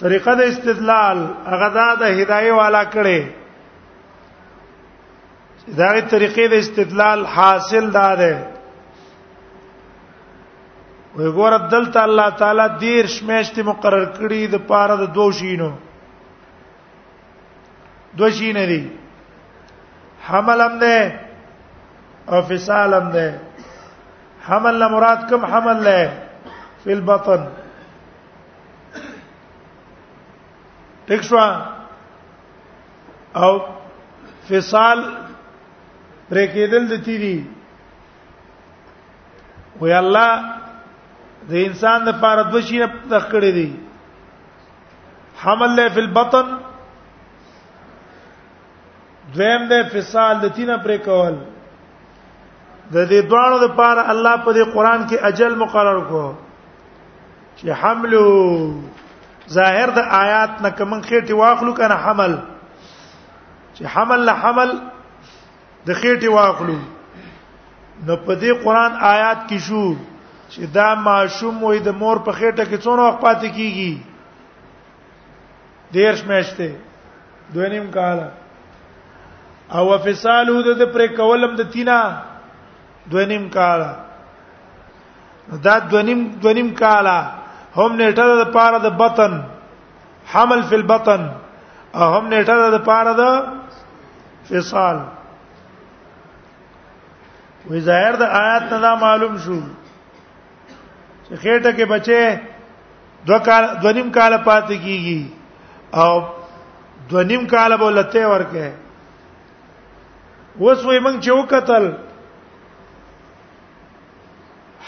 طریقه 0.00 0.32
د 0.38 0.40
استدلال 0.52 1.18
هغه 1.52 1.68
د 2.00 2.02
هدايه 2.18 2.52
والا 2.60 2.82
کړي 2.94 3.20
دا 5.80 5.90
طریقې 6.10 6.46
د 6.52 6.54
استدلال 6.64 7.20
حاصل 7.34 7.90
داده 7.90 8.32
وګوره 11.18 11.58
دلته 11.74 12.02
الله 12.08 12.28
تعالی 12.40 12.66
دیر 12.78 13.06
شمیشتې 13.06 13.62
مقرر 13.70 14.04
کړې 14.16 14.50
د 14.54 14.66
پاره 14.70 14.96
د 14.96 15.12
دوه 15.18 15.32
شینو 15.40 15.70
دوه 18.18 18.30
شینې 18.38 18.64
دي 18.72 18.82
حملم 20.30 20.78
ده 20.82 20.94
او 22.32 22.42
فصالم 22.48 23.06
ده 23.16 23.26
حمل 24.48 24.74
نه 24.82 24.88
مراد 24.94 25.20
کوم 25.30 25.42
حمل 25.52 25.78
له 25.84 26.00
فی 26.82 26.92
البطن 26.92 27.42
ٹھیک 31.06 31.22
شو 31.28 31.38
او 33.42 33.50
فصال 34.50 34.98
پرې 36.28 36.46
کېدل 36.54 36.84
د 36.90 37.04
تیری 37.04 37.36
وی 39.80 39.92
الله 39.98 40.56
د 41.50 41.62
انسان 41.68 42.04
لپاره 42.08 42.42
د 42.44 42.54
وشي 42.54 42.82
تخ 43.10 43.24
کړی 43.32 43.50
دی 43.58 43.70
حمل 45.44 45.70
له 45.80 45.88
فی 45.94 46.00
البطن 46.06 46.46
دویم 49.34 49.62
د 49.70 49.74
فصال 49.94 50.34
د 50.42 50.44
تینه 50.58 50.76
پر 50.84 50.92
کول 51.06 51.34
د 52.92 53.08
دې 53.10 53.20
دوانو 53.32 53.56
د 53.62 53.64
پار 53.80 53.96
الله 54.12 54.34
په 54.46 54.50
دې 54.52 54.64
قران 54.76 55.00
کې 55.10 55.16
اجل 55.30 55.52
مقرر 55.64 55.98
کو 56.08 56.24
چې 57.56 57.70
حمل 57.82 58.12
ظاهر 59.56 59.88
د 59.98 60.00
آیات 60.20 60.52
نه 60.62 60.70
کوم 60.70 61.00
خېټي 61.00 61.32
واخلو 61.42 61.72
کنه 61.82 61.94
حمل 62.06 62.32
چې 63.74 63.84
حمل 63.94 64.20
له 64.30 64.34
حمل 64.44 64.70
د 64.72 65.88
خېټي 65.92 66.28
واخلو 66.36 66.78
نو 68.06 68.12
په 68.16 68.34
دې 68.34 68.52
قران 68.66 68.92
آیات 69.12 69.40
کې 69.48 69.58
شو 69.68 69.86
چې 70.50 70.60
دا 70.78 70.88
معشوم 71.06 71.54
وې 71.64 71.78
د 71.88 71.90
مور 72.02 72.16
په 72.28 72.32
خېټه 72.40 72.64
کې 72.64 72.76
څونه 72.76 73.02
وخت 73.06 73.20
پاتې 73.24 73.46
کیږي 73.60 73.94
دیرش 75.94 76.20
میاشته 76.26 76.66
دوه 77.54 77.68
نیم 77.70 77.86
کاله 77.94 78.28
او 79.76 79.82
وفصالو 79.92 80.56
د 80.62 80.82
پر 80.94 81.02
کولم 81.18 81.52
د 81.56 81.62
تینا 81.72 81.98
دونیم 83.12 83.44
کاله 83.56 83.90
دا 85.66 85.74
دونیم 85.92 86.20
دونیم 86.44 86.68
کاله 86.82 87.18
هم 87.76 87.90
نیټه 88.00 88.24
د 88.40 88.42
پاره 88.56 88.78
د 88.86 88.88
بطن 89.02 89.32
حمل 90.32 90.60
فی 90.70 90.74
البطن 90.80 91.22
او 92.00 92.06
هم 92.14 92.24
نیټه 92.32 92.56
د 92.76 92.78
پاره 92.90 93.12
د 93.20 93.22
فصال 94.50 94.98
وې 97.68 97.80
ظاهر 97.92 98.14
د 98.24 98.26
آیات 98.42 98.64
نه 98.74 98.90
معلوم 99.06 99.34
شو 99.46 99.60
چې 101.24 101.32
خېټه 101.42 101.70
کې 101.76 101.84
بچي 101.94 102.22
دو 103.28 103.36
کال 103.48 103.64
دونیم 103.82 104.08
کال 104.20 104.32
پاتې 104.44 104.74
کیږي 104.84 105.22
او 106.02 106.12
دونیم 107.10 107.42
کال 107.56 107.70
بولته 107.82 108.22
ورکه 108.30 108.66
اوس 110.58 110.82
وې 110.84 110.98
موږ 111.00 111.16
چې 111.24 111.30
وکتل 111.38 111.84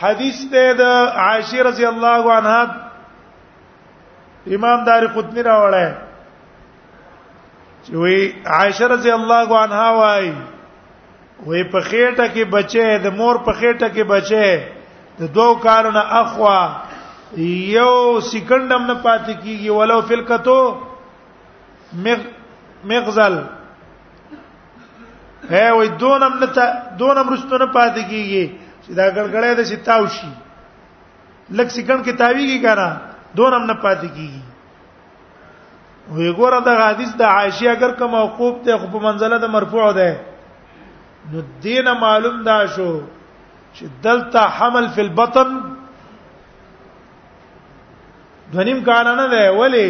حدیث 0.01 0.39
ته 0.53 0.73
د 0.79 0.83
عائشه 1.25 1.63
رضی 1.69 1.87
الله 1.91 2.33
عنها 2.33 2.63
امام 4.59 4.79
دار 4.89 5.07
قطنی 5.19 5.43
راوړای 5.43 5.93
چې 7.85 7.93
وی 8.03 8.19
عائشه 8.57 8.87
رضی 8.95 9.11
الله 9.19 9.57
عنها 9.61 9.87
وای 9.99 10.27
وی 11.47 11.63
په 11.65 11.81
خېټه 11.81 12.25
کې 12.35 12.45
بچي 12.55 12.89
د 13.05 13.15
مور 13.19 13.37
په 13.47 13.53
خېټه 13.61 13.89
کې 13.89 14.03
بچي 14.03 14.61
د 15.23 15.33
دوو 15.37 15.55
کارونه 15.69 16.01
اخوا 16.23 16.59
یو 17.79 18.21
سکندم 18.29 18.83
نه 18.91 18.95
پاتې 19.03 19.33
کیږي 19.43 19.71
ولو 19.71 20.01
فلکتو 20.01 20.79
مغ 21.95 22.19
مغزل 22.91 23.35
اے 25.51 25.71
وې 25.71 25.87
دونم 26.01 26.35
نه 26.39 26.47
ته 26.57 26.97
دونم 26.99 27.29
رښتو 27.35 27.59
نه 27.63 27.67
پاتې 27.67 28.03
کیږي 28.11 28.45
چې 28.85 28.91
دا 28.99 29.07
ګړګړې 29.17 29.53
د 29.55 29.61
شتاو 29.71 30.07
شي 30.17 30.31
لک 31.59 31.69
سکن 31.77 32.03
کې 32.03 32.13
تاویږي 32.21 32.59
کنه 32.59 32.89
دونم 33.41 33.65
نه 33.71 33.75
پاتې 33.75 34.09
کیږي 34.17 34.41
وی 36.15 36.29
ګوره 36.37 36.61
دا 36.67 36.75
حدیث 36.89 37.11
د 37.19 37.23
عائشه 37.31 37.71
اگر 37.71 37.91
کوم 37.99 38.11
موقوف 38.19 38.61
ته 38.69 38.79
خو 38.83 38.87
په 38.95 38.99
منزله 39.07 39.39
د 39.43 39.51
مرفوع 39.57 39.89
ده 39.93 40.21
نو 41.33 41.43
دین 41.67 41.91
معلوم 42.05 42.39
دا 42.51 42.59
شو 42.77 42.91
چې 43.75 43.85
دلته 44.07 44.41
حمل 44.59 44.89
فی 44.95 45.01
البطن 45.07 45.49
دونیم 48.55 48.83
کال 48.87 49.07
نه 49.17 49.27
ده 49.35 49.51
ولی 49.59 49.87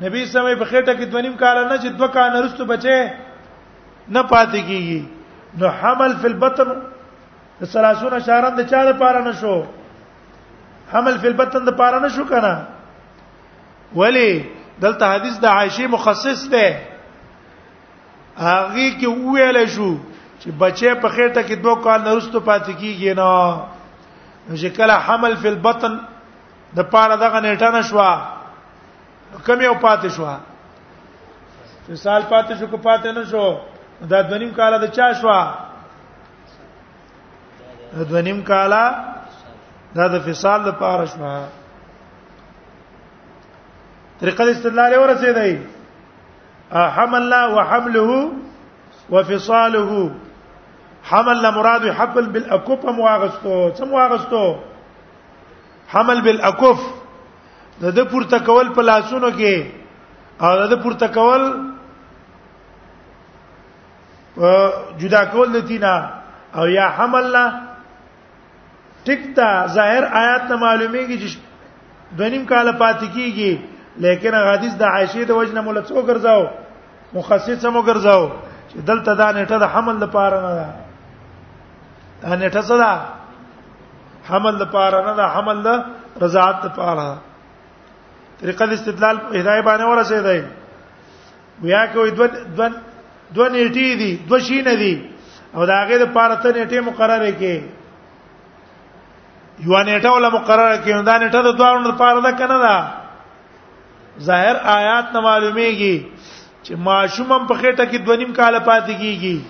نبی 0.00 0.26
سمې 0.26 0.54
په 0.58 0.64
خېټه 0.64 0.92
کې 0.92 1.04
دونیم 1.16 1.36
کال 1.44 1.62
نه 1.68 1.76
چې 1.84 1.88
دوه 2.00 2.08
کال 2.16 2.40
رستو 2.46 2.64
بچي 2.72 2.98
نه 4.08 4.22
پاتې 4.22 4.60
کیږي 4.66 5.02
نو 5.58 5.68
حمل 5.80 6.14
فی 6.20 6.26
البطن 6.28 6.72
30 7.60 8.20
شهرن 8.26 8.56
د 8.56 8.68
چا 8.70 8.82
لپاره 8.90 9.20
نشو 9.26 9.54
حمل 10.92 11.18
فی 11.20 11.26
البطن 11.26 11.64
د 11.66 11.68
لپاره 11.72 11.98
نشو 12.06 12.24
کنه 12.32 12.54
ولی 14.00 14.26
دلته 14.82 15.06
حدیث 15.14 15.38
د 15.44 15.46
عائشه 15.52 15.86
مخصص 15.96 16.44
ده 16.50 16.82
هغه 18.38 18.90
کې 19.00 19.06
ویل 19.06 19.66
شو 19.66 19.96
چې 20.40 20.48
بچې 20.58 20.94
په 21.00 21.08
خېټه 21.08 21.42
کې 21.42 21.54
دوه 21.66 21.82
کال 21.88 22.00
نرستو 22.08 22.40
پاتې 22.40 22.72
کیږي 22.84 23.16
نه 23.20 24.56
چې 24.58 24.68
کله 24.68 24.92
حمل 25.08 25.36
فی 25.44 25.48
البطن 25.56 26.00
د 26.78 26.90
پاره 26.96 27.16
دغه 27.20 27.40
نیټه 27.40 27.70
نشوا 27.78 28.10
کم 29.46 29.60
یو 29.66 29.74
پاتې 29.80 30.08
شو 30.08 30.36
څه 31.88 31.94
سال 31.94 32.22
پاتې 32.22 32.58
شو 32.60 32.66
کو 32.72 32.76
پاتې 32.76 33.06
نه 33.20 33.24
شو 33.30 33.46
دا 34.10 34.20
د 34.30 34.32
نیم 34.42 34.50
کاله 34.56 34.78
د 34.82 34.86
چا 34.96 35.12
شوا 35.18 35.40
د 38.12 38.14
نیم 38.26 38.40
کاله 38.48 38.82
دا 39.96 40.06
د 40.14 40.18
فصال 40.26 40.60
د 40.64 40.68
پاره 40.80 41.04
شوا 41.12 41.34
طریقه 44.20 44.48
استدلال 44.50 44.94
ورسېدای 44.98 45.54
حمل 46.96 47.32
وحمله 47.56 48.18
وفصاله 49.10 50.08
حمل 51.10 51.50
مراد 51.58 51.84
حبل 51.98 52.26
بالاكف 52.36 52.84
مواغستو 52.98 53.58
څه 53.70 53.84
مواغستو 53.92 54.44
حمل 55.94 56.20
بالاكف 56.28 56.78
د 57.82 57.96
د 58.00 58.10
پورته 58.10 58.38
کول 58.50 58.68
په 58.74 58.82
لاسونو 58.90 59.30
کې 59.30 59.66
او 60.46 60.52
د 60.62 60.70
د 60.74 60.82
پورته 60.82 61.08
کول 61.18 61.48
جدا 64.36 65.24
کول 65.32 65.48
دتینا 65.54 65.92
او 66.58 66.66
یا 66.66 66.86
حملنا 66.98 67.44
ټیک 69.06 69.20
تا 69.36 69.66
ظاهر 69.76 70.02
آیات 70.20 70.42
نه 70.50 70.56
معلومیږي 70.56 71.16
چې 71.22 71.36
دونیم 72.18 72.44
کال 72.46 72.72
پاتې 72.78 73.06
کیږي 73.14 73.52
لیکن 74.04 74.34
حدیث 74.34 74.74
د 74.78 74.82
عائشه 74.82 75.24
د 75.28 75.30
وجنه 75.38 75.60
مولا 75.62 75.80
څو 75.90 76.02
ګرځاو 76.08 76.42
مخصص 77.14 77.60
سمو 77.62 77.82
ګرځاو 77.82 78.22
چې 78.70 78.76
دلته 78.88 79.14
دا 79.14 79.28
نیټه 79.32 79.58
د 79.60 79.64
حمل 79.74 79.96
لپاره 80.04 80.38
نه 80.46 80.52
ده 80.58 80.68
دا 82.22 82.30
نیټه 82.42 82.62
څه 82.62 82.76
ده 82.82 82.92
حمل 84.30 84.54
لپاره 84.62 84.98
نه 85.06 85.14
ده 85.20 85.24
حمل 85.34 85.62
د 85.62 85.84
رضاعت 86.24 86.58
لپاره 86.66 87.06
طریقه 88.40 88.70
استدلال 88.78 89.16
هدايه 89.36 89.62
باندې 89.62 89.86
ورسېدای 89.90 90.42
ویا 91.62 91.84
کوي 91.94 92.10
دوه 92.18 92.26
دوه 92.56 92.70
دو 93.32 93.48
نیټې 93.48 93.94
دي 94.00 94.16
دو 94.28 94.38
شینه 94.48 94.74
دي 94.82 94.94
او 95.54 95.64
دا 95.70 95.78
هغه 95.80 95.98
لپاره 96.04 96.34
ته 96.44 96.52
نیټه 96.56 96.80
مقرره 96.90 97.30
کې 97.40 97.56
یو 99.66 99.80
نیټه 99.88 100.10
ولا 100.16 100.28
مقرره 100.36 100.76
کې 100.76 101.02
دا 101.10 101.18
نیټه 101.24 101.40
د 101.42 101.56
دوه 101.56 101.78
لپاره 101.78 102.20
ده 102.26 102.32
کنه 102.42 102.58
دا 102.66 102.76
ظاهر 104.30 104.56
آیات 104.78 105.12
نه 105.16 105.20
معلومیږي 105.28 105.96
چې 106.62 106.74
ماشوم 106.88 107.32
هم 107.32 107.42
په 107.46 107.54
خېټه 107.54 107.84
کې 107.84 107.98
دونیم 108.06 108.32
کال 108.40 108.58
پاتې 108.58 108.96
کیږي 108.98 109.40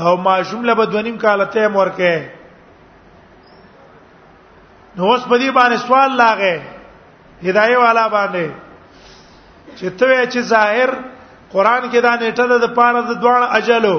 او 0.00 0.16
ماشوم 0.28 0.64
له 0.70 0.74
دونیم 0.94 1.16
کال 1.24 1.44
ته 1.54 1.68
مورکه 1.68 2.32
نو 4.96 5.04
اوس 5.12 5.22
په 5.24 5.38
دې 5.38 5.50
باندې 5.50 5.76
سوال 5.86 6.10
لاغې 6.16 6.60
هدايه 7.46 7.76
والا 7.84 8.04
باندې 8.08 8.50
چې 9.76 9.88
ته 9.98 10.26
چې 10.32 10.40
ظاهر 10.52 10.90
قران 11.52 11.82
کې 11.88 12.00
دا 12.06 12.12
نیټه 12.20 12.58
د 12.64 12.72
پاره 12.78 13.02
د 13.08 13.20
دوه 13.24 13.48
اجلو 13.60 13.96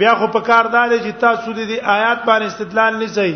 بیا 0.00 0.12
خو 0.22 0.26
په 0.36 0.40
کار 0.48 0.64
دالې 0.74 0.98
چې 1.04 1.12
تاسو 1.24 1.52
د 1.52 1.60
دې 1.70 1.78
آیات 1.96 2.20
باندې 2.28 2.46
استدلال 2.52 2.94
نه 3.02 3.06
سي 3.06 3.32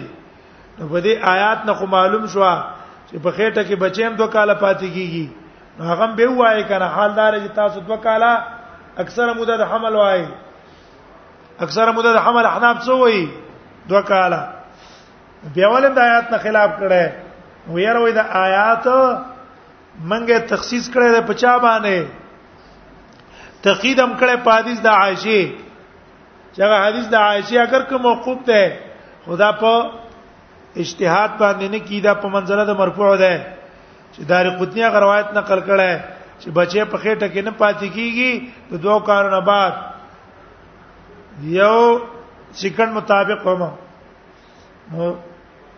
نو 0.79 0.89
په 0.93 1.01
دې 1.05 1.15
آیات 1.35 1.65
نه 1.69 1.73
خو 1.79 1.87
معلوم 1.95 2.27
شو 2.33 2.43
چې 3.09 3.17
په 3.27 3.31
خېټه 3.37 3.63
کې 3.69 3.75
بچیم 3.85 4.17
دوه 4.21 4.29
کاله 4.35 4.55
پاتې 4.55 4.89
کیږي 4.95 5.29
هغه 5.81 6.07
به 6.17 6.27
وایي 6.41 6.65
کنه 6.73 6.87
حالدار 6.97 7.33
چې 7.41 7.49
تاسو 7.55 7.81
دوه 7.81 7.97
کاله 7.97 8.33
اکثره 9.05 9.33
مدد 9.39 9.61
حمل 9.73 9.95
وایي 10.01 10.27
اکثره 11.61 11.93
مدد 12.01 12.17
حمل 12.27 12.47
احناف 12.51 12.83
څو 12.89 12.99
وایي 13.05 13.25
دوه 13.93 14.03
کاله 14.11 14.43
بیا 15.55 15.69
ولې 15.69 15.91
د 16.01 16.05
آیات 16.09 16.27
نه 16.37 16.43
خلاف 16.45 16.71
کړه 16.83 17.73
ویره 17.75 18.01
وې 18.05 18.13
د 18.21 18.37
آیات 18.43 20.05
منګه 20.09 20.39
تخصیص 20.53 20.91
کړه 20.91 21.09
د 21.17 21.27
پچا 21.31 21.57
باندې 21.59 22.24
تقیدم 23.65 24.11
کړه 24.21 24.37
په 24.47 24.51
حدیث 24.59 24.81
د 24.87 24.91
عائشه 25.01 25.43
چې 26.55 26.61
هغه 26.65 26.77
حدیث 26.87 27.07
د 27.13 27.17
عائشه 27.29 27.61
اگر 27.61 27.83
که 27.91 27.97
موقوف 28.07 28.39
ده 28.49 28.65
خدا 29.29 29.51
په 29.61 29.73
اجتهاد 30.77 31.33
باندې 31.39 31.67
نه 31.75 31.79
کیدا 31.91 32.13
په 32.25 32.29
منزله 32.35 32.65
د 32.71 32.81
مرفوع 32.81 33.13
ده 33.23 33.37
چې 34.13 34.23
دار 34.33 34.49
قطنی 34.61 34.85
غ 34.89 34.95
روایت 35.05 35.29
نقل 35.39 35.61
کړه 35.67 36.01
چې 36.41 36.49
بچي 36.59 36.85
په 36.93 36.99
خېټه 36.99 37.27
کې 37.35 37.43
نه 37.47 37.51
پاتې 37.63 37.87
کیږي 37.97 38.49
په 38.69 38.77
دوه 38.77 39.03
کارونه 39.03 39.41
بعد 39.41 39.75
یو 41.43 42.01
سکند 42.59 42.93
مطابق 42.99 43.47
هم 43.51 43.63
نو 43.71 45.09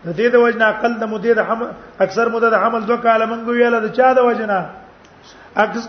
د 0.05 0.15
دې 0.19 0.29
د 0.35 0.35
وجنه 0.43 0.65
عقل 0.71 0.91
د 0.99 1.03
مدې 1.13 1.33
د 1.39 1.47
حمل 1.49 1.67
اکثر 2.05 2.25
مدې 2.29 2.49
د 2.55 2.63
حمل 2.63 2.81
دوه 2.89 2.97
کاله 3.07 3.25
منګو 3.25 3.51
ویل 3.53 3.79
د 3.85 3.89
چا 3.99 4.11
د 4.17 4.27
وجنه 4.27 4.59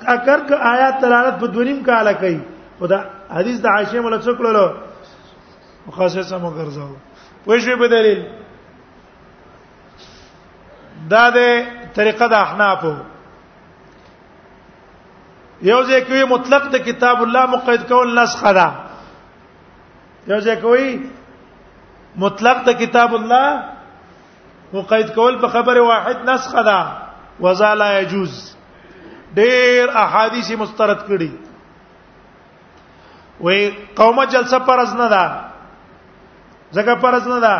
اگر 0.07 0.41
که 0.49 0.55
آیات 0.55 1.01
دلالت 1.03 1.39
په 1.41 1.47
دونیم 1.47 1.85
کاله 1.85 2.13
کوي 2.15 2.41
خدا 2.81 2.99
حدیث 3.31 3.61
د 3.61 3.67
عائشه 3.67 4.01
مله 4.01 4.19
څوک 4.25 4.39
لولو 4.45 4.67
مخصصه 5.87 6.37
مو 6.43 6.51
ګرځاو 6.57 6.97
پوه 7.45 7.57
شوې 7.65 7.77
په 7.81 7.89
دلیل 7.95 8.21
دا 11.11 11.31
د 11.37 11.39
طریقه 11.97 12.27
د 12.29 12.33
احنافو 12.47 12.95
یو 15.63 15.81
ځکه 15.91 16.25
مطلق 16.33 16.65
د 16.75 16.85
کتاب 16.89 17.23
الله 17.23 17.45
مقید 17.55 17.83
کول 17.91 18.09
نسخه 18.21 18.53
ده 18.59 18.69
یو 20.33 20.41
ځکه 20.41 22.17
مطلق 22.17 22.65
د 22.67 22.81
کتاب 22.85 23.15
الله 23.15 23.63
مقید 24.73 25.09
کول 25.17 25.39
په 25.39 25.49
خبره 25.49 25.81
واحد 25.81 26.29
نسخه 26.31 26.63
ده 26.63 26.79
وذا 27.41 27.75
لا 27.75 27.99
يجوز 28.01 28.57
ډېر 29.39 29.85
احادیث 30.05 30.47
مسترد 30.63 31.01
کړي 31.11 31.31
وې 33.45 33.59
قومه 33.99 34.25
جلسه 34.35 34.59
پرز 34.71 34.91
نه 35.01 35.09
ده 35.15 35.25
ځکه 36.77 36.93
پرز 37.05 37.25
نه 37.33 37.39
ده 37.47 37.57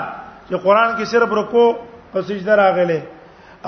چې 0.49 0.55
قران 0.65 0.91
کې 0.97 1.05
صرف 1.13 1.31
رکوع 1.41 1.69
او 2.15 2.23
سجده 2.31 2.55
راغلي 2.63 3.01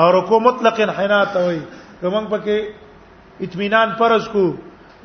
او 0.00 0.06
رکوع 0.18 0.38
مطلق 0.48 0.74
انحناء 0.84 1.20
ته 1.34 1.38
وایي 1.46 1.62
کوم 2.00 2.26
پکې 2.32 2.56
اطمینان 3.46 3.88
پرز 4.00 4.24
کو 4.34 4.46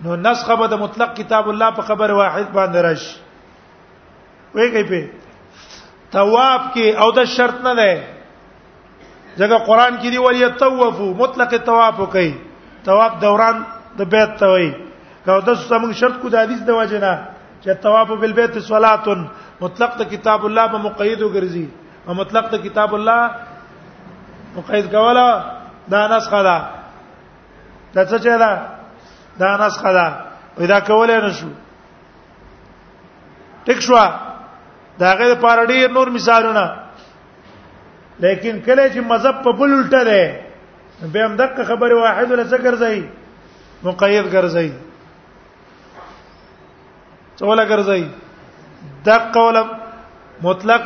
نو 0.06 0.15
نسخه 0.24 0.56
به 0.62 0.68
د 0.74 0.82
مطلق 0.86 1.13
کتاب 1.20 1.50
الله 1.52 1.70
په 1.82 1.89
خبر 1.91 2.12
واحد 2.22 2.50
باندې 2.54 2.80
راشي 2.88 4.58
وایي 4.58 4.72
کوي 4.76 4.88
په 4.91 6.12
طواف 6.18 6.62
کې 6.74 7.00
او 7.06 7.12
د 7.22 7.26
شرط 7.38 7.62
نه 7.70 7.74
ده 7.84 7.94
ځکه 9.38 9.58
قران 9.72 9.96
کې 10.02 10.10
دی 10.12 10.18
ولي 10.18 10.50
طوفو 10.63 11.13
مطلق 11.24 11.56
طواف 11.70 12.02
کوي 12.18 12.34
طواف 12.86 13.13
دوران 13.21 13.58
د 13.98 14.02
بیت 14.13 14.32
ته 14.41 14.45
وایي 14.52 14.71
که 15.26 15.32
د 15.48 15.58
سمون 15.69 15.91
شرط 16.02 16.15
کو 16.21 16.30
د 16.34 16.45
حدیث 16.45 16.62
د 16.65 16.78
وجنه 16.80 17.13
چې 17.63 17.71
طواف 17.86 18.08
بالبیت 18.21 18.60
صلات 18.67 19.08
مطلق 19.62 19.91
د 20.02 20.10
کتاب 20.13 20.45
الله 20.45 20.65
به 20.74 20.78
مقید 20.88 21.19
وګرځي 21.21 21.67
او 22.08 22.13
مطلق 22.21 22.50
د 22.54 22.62
کتاب 22.65 22.93
الله 22.95 23.21
مقید 24.58 24.86
کولا 24.95 25.30
دا 25.95 26.08
نسخه 26.15 26.41
ده 26.50 26.58
دا 27.95 28.02
څه 28.06 28.17
چې 28.24 28.34
ده 28.43 28.52
دا 29.39 29.50
نسخه 29.65 29.91
ده 29.98 30.06
ودا 30.62 30.80
کولای 30.91 31.19
نشو 31.28 31.50
ټیک 33.65 33.80
شو 33.89 34.00
دا 35.00 35.10
غیر 35.19 35.36
پارډی 35.43 35.88
نور 36.00 36.08
مثالونه 36.17 36.65
لیکن 38.26 38.60
کله 38.65 38.89
چې 38.93 39.00
مذهب 39.00 39.43
په 39.45 39.52
بل 39.62 39.74
الټه 39.80 40.02
ده 40.10 40.45
به 41.02 41.24
هم 41.26 41.36
دغه 41.36 41.64
خبره 41.64 41.96
واحد 41.96 42.32
ولا 42.32 42.44
څه 42.50 42.58
ګرځي 42.66 43.02
مقید 43.84 44.26
ګرځي 44.36 44.70
څوله 47.40 47.64
ګرځي 47.72 48.04
دغه 49.06 49.42
ولا 49.48 49.64
مطلق 50.44 50.84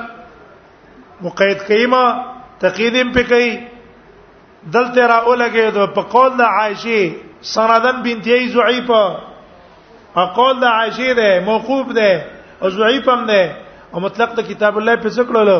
مقید 1.22 1.60
کيما 1.69 2.04
تقیدم 2.60 3.08
په 3.15 3.24
کوي 3.30 3.52
دلته 4.74 5.04
را 5.08 5.17
اولګي 5.30 5.67
دو 5.78 5.84
په 5.95 6.02
قول 6.13 6.32
د 6.38 6.41
عائشه 6.41 7.02
سندن 7.54 7.98
بنت 8.04 8.28
ای 8.28 8.48
ضعیفه 8.56 9.06
اقول 10.26 10.56
د 10.60 10.65
عائشه 10.78 11.13
ده 11.19 11.30
موقوف 11.45 11.88
ده 12.00 12.12
او 12.62 12.69
ضعیف 12.69 13.06
هم 13.10 13.22
ده 13.32 13.41
او 13.93 14.00
مطلق 14.06 14.30
د 14.36 14.39
کتاب 14.50 14.78
الله 14.78 14.95
په 15.04 15.10
څکړلو 15.15 15.60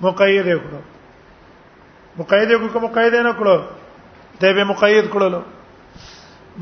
مقید 0.00 0.44
کړو 0.66 0.80
مقید 2.18 2.50
کو 2.60 2.68
کوم 2.72 2.82
مقید 2.82 3.14
نه 3.14 3.32
کړو 3.38 3.56
ته 4.40 4.52
به 4.58 4.64
مقید 4.72 5.08
کړلو 5.14 5.40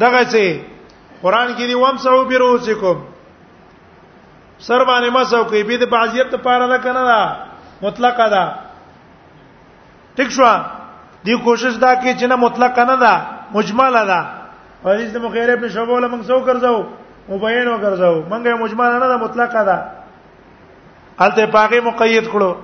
دغه 0.02 0.22
چې 0.24 0.58
قران 1.22 1.48
کې 1.56 1.66
دی 1.70 1.74
وامسو 1.80 2.22
بیروسکم 2.30 2.96
سر 4.58 4.84
باندې 4.84 5.10
مسو 5.18 5.42
کوي 5.50 5.62
به 5.70 5.76
د 5.82 5.90
بعضیت 5.94 6.34
لپاره 6.36 6.66
نه 6.66 6.78
کنه 6.86 7.02
دا 7.10 7.20
مطلق 7.84 8.16
ده 8.34 8.44
ټیک 10.18 10.30
شو 10.38 10.50
دی 11.26 11.38
کوشش 11.44 11.74
دا 11.80 11.94
کې 11.94 12.18
چې 12.18 12.24
نه 12.34 12.40
مطلق 12.46 12.78
نه 12.86 12.96
ده 13.06 13.14
مجمل 13.56 14.02
ده 14.10 14.20
حدیث 14.84 15.12
د 15.16 15.26
مغیره 15.28 15.52
ابن 15.58 15.68
شعبه 15.78 16.00
موږ 16.00 16.22
سو 16.28 16.42
ګرځاو 16.46 16.84
مبین 17.28 17.68
وګرځاو 17.68 18.28
موږ 18.30 18.46
یې 18.46 18.60
مجمل 18.60 18.92
نه 18.92 19.06
ده 19.06 19.16
مطلق 19.16 19.50
ده 19.50 19.82
الته 21.24 21.46
پاګه 21.46 21.86
مقید 21.90 22.24
کړو 22.24 22.54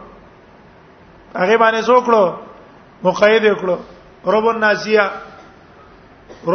هغه 1.37 1.57
باندې 1.57 1.85
سو 1.93 2.01
کړو 2.07 2.50
مقید 3.03 3.45
کړو 3.61 3.77
رب 4.33 4.47
الناسیه 4.49 5.03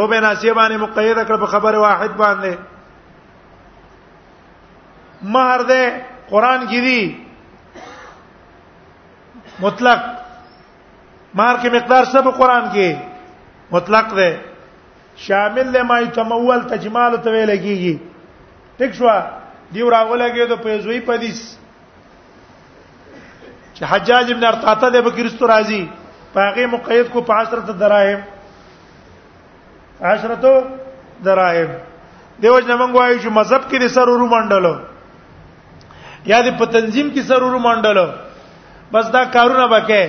رب 0.00 0.12
الناسیه 0.18 0.52
باندې 0.54 0.76
مقید 0.80 1.16
کړ 1.18 1.36
په 1.40 1.46
خبر 1.54 1.74
واحد 1.84 2.16
باندې 2.16 2.54
مہر 5.36 5.62
ده 5.62 6.04
قران 6.32 6.66
کې 6.66 6.80
دی 6.80 7.18
مطلق 9.60 10.00
مہر 11.34 11.56
کې 11.62 11.74
مقدار 11.76 12.04
سب 12.12 12.30
قران 12.38 12.70
کې 12.72 12.96
مطلق 13.70 14.14
ده 14.14 14.40
شامل 15.26 15.72
له 15.72 15.82
مای 15.90 16.06
تمول 16.18 16.64
تجمال 16.74 17.16
ته 17.26 17.30
ویل 17.36 17.50
کیږي 17.56 17.98
ټیک 18.78 18.92
شو 19.00 19.12
دیو 19.74 19.86
راولګي 19.90 20.46
د 20.48 20.56
پیزوی 20.64 21.00
پدیس 21.06 21.38
چې 23.74 23.84
حجاج 23.92 24.26
ابن 24.32 24.44
ارطاطه 24.48 24.90
د 24.94 25.06
بکرستو 25.06 25.46
راضي 25.52 25.84
باغې 26.36 26.64
مقید 26.74 27.06
کو 27.12 27.20
په 27.28 27.32
عشرت 27.42 27.68
دراهم 27.80 28.20
عشرتو 30.12 30.52
دراهم 31.26 31.70
دیوژ 32.42 32.64
نه 32.70 32.74
مونږ 32.80 32.92
وایو 32.96 33.18
چې 33.22 33.30
مذهب 33.40 33.62
کې 33.70 33.76
د 33.82 33.86
سر 33.96 34.08
ورو 34.12 34.26
منډلو 34.34 34.72
یا 36.32 36.38
د 36.46 36.58
په 36.58 36.64
تنظیم 36.76 37.08
کې 37.14 37.22
سر 37.28 37.42
ورو 37.46 37.58
منډلو 37.66 38.06
بس 38.92 39.04
دا 39.14 39.22
کارونه 39.36 39.64
بکې 39.74 40.04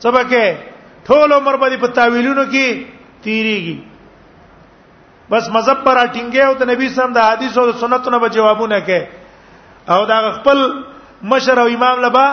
څه 0.00 0.08
بکې 0.16 0.44
ټول 1.08 1.28
عمر 1.38 1.54
باندې 1.62 1.78
په 1.84 1.88
تاویلونو 1.98 2.44
کې 2.52 2.66
تیریږي 3.26 3.76
بس 5.34 5.44
مذهب 5.56 5.78
پر 5.86 5.98
اټینګه 6.06 6.42
او 6.46 6.54
د 6.62 6.70
نبی 6.72 6.88
سم 6.96 7.12
د 7.18 7.28
حدیث 7.30 7.58
او 7.58 7.66
سنتونو 7.82 8.18
به 8.24 8.28
جوابونه 8.38 8.80
کوي 8.90 9.02
او 9.94 10.00
دا 10.10 10.18
خپل 10.38 10.58
مشر 11.32 11.56
او 11.62 11.66
امام 11.74 12.00
لبا 12.06 12.26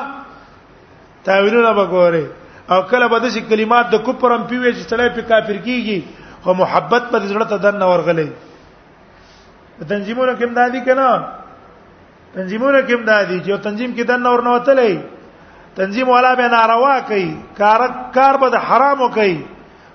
تاویلونه 1.29 1.73
به 1.79 1.85
ګوري 1.97 2.23
او 2.69 2.81
کله 2.91 3.07
به 3.09 3.19
د 3.19 3.27
کلمات 3.49 3.85
د 3.93 3.95
کوپرم 4.05 4.43
پیوي 4.49 4.71
چې 4.73 4.83
سړی 4.89 5.09
په 5.15 5.21
کافر 5.31 5.57
کیږي 5.67 5.99
خو 6.43 6.53
محبت 6.53 7.03
په 7.11 7.17
زړه 7.29 7.45
ته 7.51 7.57
دن 7.65 7.81
ورغلې 7.83 8.27
تنظیمونو 9.87 10.33
کې 10.35 10.43
امدادي 10.47 10.79
کنا 10.87 11.09
تنظیمونو 12.33 12.79
کې 12.81 12.93
امدادي 12.95 13.37
چې 13.45 13.57
تنظیم 13.67 13.91
کې 13.95 14.03
دن 14.07 14.25
اور 14.25 14.41
نه 14.47 14.51
وتلې 14.55 14.97
تنظیم 15.75 16.09
والا 16.09 16.31
به 16.35 16.47
ناروا 16.47 16.99
کوي 17.09 17.29
کار 17.59 17.79
کار 18.15 18.33
به 18.41 18.47
حرامو 18.67 19.07
کوي 19.17 19.35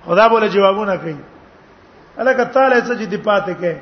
خدا 0.05 0.27
بوله 0.33 0.47
جوابونه 0.47 0.95
کوي 1.03 1.15
الکه 2.17 2.43
تعالی 2.43 2.81
څه 2.81 2.93
چې 2.99 3.05
دی 3.11 3.17
پاتې 3.17 3.51
کوي 3.51 3.75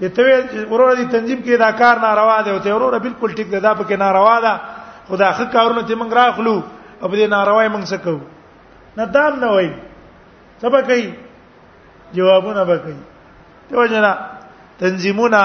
چې 0.00 0.06
ته 0.16 0.66
ورور 0.72 0.90
دي 0.96 1.04
تنظیم 1.14 1.38
کې 1.46 1.56
دا 1.58 1.70
کار 1.72 1.96
ناروا 2.06 2.36
دی 2.42 2.50
او 2.50 2.58
ته 2.58 2.74
ورور 2.74 2.98
بالکل 3.06 3.30
ټیک 3.34 3.48
ده 3.54 3.58
دا 3.60 3.72
پکې 3.78 3.96
ناروا 4.04 4.36
ده 4.46 4.54
خدا 5.08 5.30
حق 5.36 5.52
کارونه 5.52 5.82
ته 5.82 5.94
منګ 5.94 6.12
راخلو 6.20 6.56
او 7.02 7.08
دې 7.08 7.26
ناروای 7.30 7.68
موږ 7.74 7.82
څه 7.90 7.96
کوو 8.04 8.20
نه 8.96 9.04
دام 9.14 9.32
نه 9.42 9.48
وای 9.54 9.70
سبا 10.62 10.80
کوي 10.90 11.06
جوابونه 12.14 12.64
به 12.68 12.76
کوي 12.84 12.98
ته 13.70 13.74
وجنا 13.78 14.12
تنظیمونه 14.82 15.42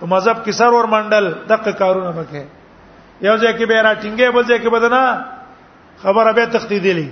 په 0.00 0.04
مذهب 0.12 0.36
کې 0.44 0.50
سرور 0.60 0.86
منډل 0.92 1.26
دغه 1.48 1.72
کارونه 1.80 2.10
وکړي 2.18 2.44
یو 3.28 3.36
ځای 3.40 3.52
کې 3.58 3.64
به 3.70 3.82
را 3.82 3.92
ټینګه 4.02 4.26
بل 4.34 4.44
ځای 4.44 4.60
کې 4.60 4.70
بدنا 4.70 5.24
خبره 6.04 6.30
به 6.36 6.46
تخدیدلې 6.46 7.08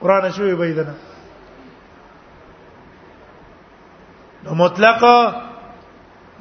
قران 0.00 0.30
شوی 0.34 0.54
به 0.56 0.72
دنا 0.80 0.92
نو 4.44 4.54
مطلق 4.56 5.02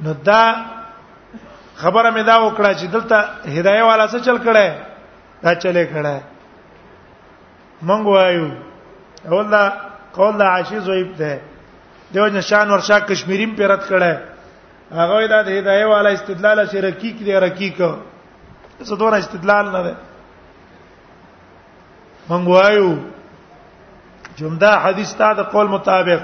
نو 0.04 0.13
دا 0.28 0.44
خبره 1.76 2.12
مې 2.12 2.26
دا 2.26 2.36
وکړه 2.38 2.74
چې 2.80 2.86
دلته 2.96 3.18
هدايه 3.56 3.84
والا 3.84 4.08
څه 4.12 4.20
چل 4.28 4.38
کړه 4.46 4.65
دا 5.44 5.52
چلے 5.63 5.86
کړه 5.96 6.22
مونږ 7.82 8.08
وایو 8.08 8.46
اول 9.26 9.48
دا 9.52 9.63
قول 10.15 10.38
دا 10.39 10.46
عاشی 10.54 10.80
زویب 10.88 11.15
ده 11.18 11.39
دیو 12.13 12.26
نشان 12.39 12.70
ورشا 12.72 13.00
کشمیریم 13.00 13.56
په 13.56 13.68
رد 13.68 13.84
کړه 13.89 14.18
هغه 14.98 15.28
دا 15.34 15.39
د 15.48 15.50
هدايه 15.58 15.86
والا 15.92 16.10
استدلال 16.10 16.60
چې 16.68 16.76
رقیق 16.88 17.18
دی 17.28 17.34
رقیق 17.46 17.78
څه 18.80 18.96
دور 19.00 19.13
استدلال 19.18 19.72
نه 19.76 19.82
ده 19.88 19.96
مونږ 22.30 22.48
وایو 22.48 22.89
جمدا 24.38 24.72
حدیث 24.84 25.15
تا 25.15 25.34
د 25.34 25.39
قول 25.54 25.68
مطابق 25.68 26.22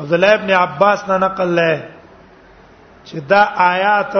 عبد 0.00 0.12
الله 0.12 0.34
ابن 0.34 0.50
عباس 0.60 1.08
نه 1.08 1.16
نقل 1.26 1.54
لای 1.60 1.76
چې 3.04 3.16
دا 3.28 3.42
آیات 3.72 4.16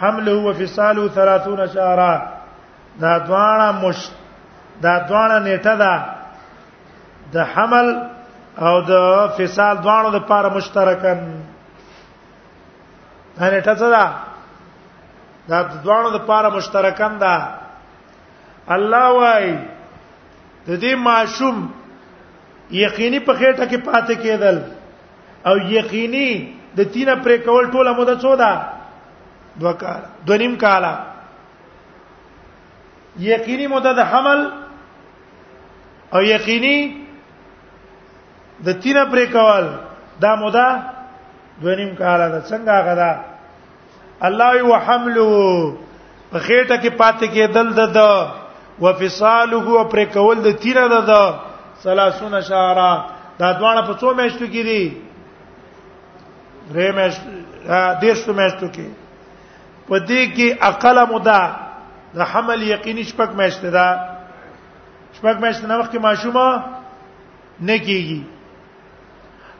حمله 0.00 0.32
او 0.32 0.52
فصاله 0.52 1.08
30 1.18 1.72
شهرا 1.74 2.14
دا 3.00 3.18
دواړه 3.18 3.84
مشت 3.84 4.19
دا 4.84 4.92
دواړه 5.08 5.36
نیټه 5.46 5.74
ده 5.82 5.94
د 7.32 7.36
حمل 7.52 7.88
او 8.66 8.74
د 8.90 8.92
فصال 9.36 9.74
دواړو 9.84 10.08
لپاره 10.16 10.48
مشترکن 10.56 11.18
دا 13.38 13.50
نیټه 13.52 13.74
څه 13.80 13.88
ده 13.96 14.04
دا 15.48 15.58
دواړو 15.84 16.08
لپاره 16.16 16.48
مشترکن 16.56 17.18
ده 17.18 17.34
الله 18.76 19.08
وايي 19.18 19.52
د 20.66 20.70
دې 20.70 20.94
معشوم 21.08 21.56
یقیني 22.70 23.20
په 23.20 23.34
خېټه 23.34 23.66
کې 23.66 23.76
پاتې 23.88 24.14
کېدل 24.24 24.56
او 25.48 25.54
یقیني 25.76 26.30
د 26.76 26.80
تینه 26.92 27.14
پرې 27.24 27.36
کول 27.44 27.70
ټوله 27.74 27.92
موده 27.96 28.14
څو 28.24 28.36
ده 28.42 28.52
دوه 29.60 29.72
کال 29.82 30.02
دو 30.26 30.36
نیم 30.42 30.56
کاله 30.56 30.92
یقیني 33.18 33.66
موده 33.66 33.92
د 33.98 34.02
حمل 34.10 34.40
او 36.14 36.22
یقیني 36.22 36.78
د 38.66 38.68
تیره 38.82 39.04
پرې 39.12 39.26
کول 39.36 39.64
دا 40.22 40.32
مودا 40.42 40.68
دونیم 41.62 41.92
کاله 42.00 42.26
ده 42.32 42.40
څنګه 42.50 42.74
غدا 42.86 43.12
الله 44.28 44.48
یو 44.60 44.72
حملو 44.84 45.28
په 46.32 46.38
خېټه 46.46 46.76
کې 46.82 46.90
پاتې 47.00 47.26
کېدل 47.34 47.66
د 47.80 47.82
د 47.98 48.00
وفصاله 48.82 49.84
پرې 49.92 50.04
کول 50.16 50.36
د 50.46 50.50
تیره 50.62 50.86
ده 50.92 51.00
د 51.10 51.14
30 51.82 52.42
شهره 52.50 52.90
دا 53.40 53.48
دوانه 53.58 53.82
په 53.86 53.94
څو 54.00 54.08
میاشتو 54.18 54.44
کې 54.54 54.62
دي 54.68 54.84
درې 56.72 56.92
میاشتو 56.98 57.28
دیرشو 58.00 58.32
میاشتو 58.40 58.66
کې 58.74 58.86
په 59.88 59.96
دې 60.08 60.22
کې 60.36 60.48
عقل 60.70 60.96
مودا 61.12 61.42
د 62.14 62.18
حمل 62.32 62.62
یقیني 62.62 63.04
شپک 63.10 63.30
میاشته 63.40 63.68
ده 63.76 64.09
شپږ 65.16 65.36
میاشتې 65.42 65.64
نه 65.66 65.76
وخت 65.78 65.90
کې 65.92 65.98
ماشومه 65.98 66.62
نه 67.68 67.78
کیږي 67.86 68.22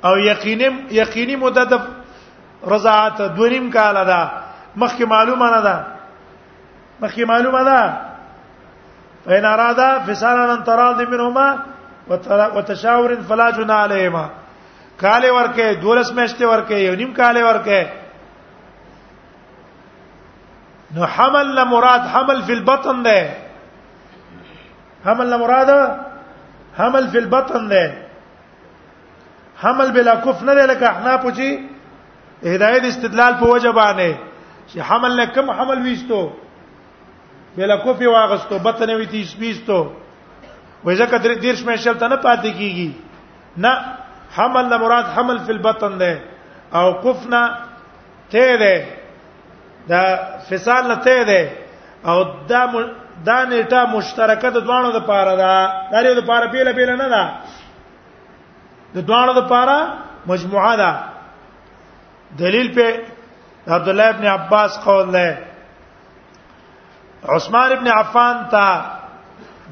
او 0.06 0.12
یقیني 0.30 0.68
یقیني 1.00 1.36
مدته 1.44 1.78
رضاعت 2.72 3.18
دونیم 3.36 3.66
کال 3.70 3.96
ده 4.10 4.20
مخکې 4.82 5.04
معلومه 5.14 5.50
نه 5.54 5.60
ده 5.60 5.86
مخکې 7.02 7.22
معلومه 7.32 7.62
ده 7.64 7.96
فإن 9.24 9.44
أرادا 9.44 9.88
فسالا 10.06 10.54
أن 10.54 10.62
تراض 10.64 11.00
منهما 11.00 11.58
وتشاور 12.56 13.16
فلا 13.30 13.48
جناح 13.56 13.82
عليهما 13.86 14.28
کاله 15.02 15.32
ورکه 15.38 15.74
دولس 15.82 16.12
میشته 16.12 16.48
ورکه 16.52 16.74
یو 16.84 16.94
نیم 17.02 17.12
کاله 17.18 17.44
ورکه 17.44 17.92
نو 20.94 21.04
حمل 21.16 21.54
لا 21.54 21.64
مراد 21.74 22.00
حمل 22.14 22.42
فی 22.46 22.52
البطن 22.52 23.02
ده 23.02 23.18
حمل 25.04 25.30
نه 25.30 25.36
مراده 25.36 25.80
حمل 26.78 27.06
فی 27.12 27.18
البطن 27.18 27.68
ده 27.68 27.92
حمل 29.62 29.88
بلا 29.92 30.14
کف 30.24 30.42
نه 30.42 30.54
ده 30.54 30.66
لکه 30.66 30.86
احنا 30.92 31.14
پوچی 31.24 31.50
هدایت 32.44 32.84
استدلال 32.84 33.34
په 33.34 33.44
وجه 33.46 33.70
باندې 33.72 34.10
چې 34.72 34.78
حمل 34.88 35.16
له 35.16 35.24
کم 35.26 35.50
حمل 35.50 35.78
ویستو 35.82 36.22
بلا 37.56 37.76
کف 37.84 38.00
واغستو 38.02 38.58
بطن 38.58 38.90
وی 38.90 39.06
تیس 39.06 39.36
ویستو 39.38 39.80
وای 40.84 40.96
ځکه 40.96 41.14
دیرش 41.20 41.64
مې 41.64 41.74
شلته 41.74 42.08
نه 42.08 42.16
پاتې 42.16 42.50
کیږي 42.60 42.90
نه 43.56 43.72
حمل 44.36 44.66
نه 44.68 44.76
مراد 44.76 45.04
حمل 45.14 45.38
فی 45.38 45.52
البطن 45.52 45.98
ده 45.98 46.20
او 46.74 46.86
کفنا 47.04 47.58
ته 48.30 48.56
ده 48.56 48.84
دا 49.88 50.00
فسال 50.50 50.88
نه 50.88 50.94
ته 50.94 51.24
ده 51.24 51.59
او 52.08 52.18
دا 52.50 52.62
م... 52.72 52.74
دا 53.28 53.38
نیټه 53.52 53.80
مشترکه 53.96 54.48
د 54.52 54.56
دوانو 54.66 54.90
د 54.98 55.00
پاره 55.10 55.34
ده 55.42 55.52
دا 55.92 55.98
لري 56.04 56.12
د 56.20 56.22
پاره 56.30 56.46
پیله 56.52 56.72
پیله 56.78 56.94
نه 57.02 57.08
ده 57.14 57.24
د 58.94 58.98
دوانو 59.08 59.32
د 59.40 59.42
پاره 59.52 59.78
مجموعه 60.30 60.74
ده 60.82 60.92
دلیل 62.42 62.68
په 62.76 62.86
عبد 63.74 63.88
الله 63.88 64.08
ابن 64.14 64.24
عباس 64.38 64.72
قول 64.84 65.06
له 65.16 65.26
عثمان 67.34 67.72
ابن 67.72 67.86
عفان 67.98 68.36
ته 68.52 68.66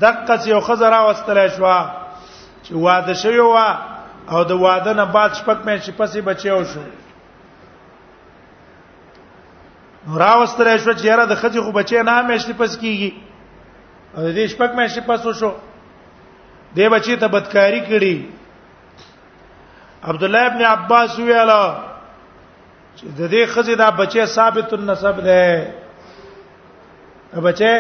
دقه 0.01 0.49
یو 0.49 0.61
خزر 0.67 0.93
واستلای 0.93 1.49
شو 1.57 1.65
چې 2.65 2.73
واده 2.85 3.15
شوی 3.23 3.39
و 3.41 3.57
او 4.33 4.45
د 4.51 4.53
واده 4.65 4.93
نه 4.95 5.05
بعد 5.15 5.31
شپک 5.39 5.59
مې 5.67 5.75
چې 5.85 5.91
پسې 5.99 6.17
بچیو 6.29 6.65
شو 6.73 6.81
راوستره 10.17 10.77
شو 10.79 10.93
چې 10.93 11.07
را 11.17 11.25
د 11.27 11.35
خځې 11.35 11.61
خو 11.63 11.73
بچې 11.73 12.03
نه 12.05 12.23
مېشتې 12.23 12.53
پس 12.59 12.77
کیږي 12.79 13.11
او 14.17 14.23
دې 14.33 14.47
شپک 14.49 14.71
مېشتې 14.77 15.01
پس 15.07 15.27
وشو 15.27 15.53
دې 16.77 16.89
بچی 16.91 17.17
ته 17.17 17.29
بدکاری 17.29 17.81
کړي 17.81 18.17
عبد 20.03 20.23
الله 20.23 20.39
ابن 20.47 20.63
عباس 20.65 21.19
ویاله 21.19 21.61
چې 22.97 23.05
د 23.19 23.21
دې 23.29 23.47
خځې 23.55 23.75
دا 23.77 23.89
بچې 23.91 24.25
ثابت 24.25 24.73
النسب 24.73 25.17
ده 25.21 25.73
بچې 27.35 27.73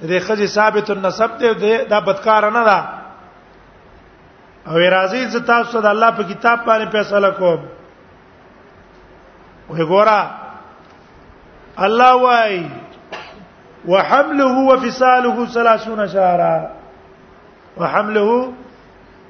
دې 0.00 0.18
خځې 0.26 0.46
ثابت 0.46 0.90
النسب 0.90 1.30
ده 1.38 1.52
دا 1.90 2.00
بدکار 2.00 2.50
نه 2.50 2.64
ده 2.64 2.78
او 4.68 4.76
راځي 4.78 5.22
چې 5.32 5.38
تاسو 5.46 5.80
د 5.80 5.86
الله 5.86 6.10
په 6.10 6.22
کتاب 6.22 6.64
باندې 6.66 6.88
فیصله 6.92 7.30
کوم 7.30 7.60
وګوره 9.68 10.20
الله 11.86 12.14
وای 12.16 12.66
وحمله 13.88 14.44
وفصاله 14.70 15.36
30 15.46 16.08
شهرا 16.08 16.56
وحمله 17.78 18.48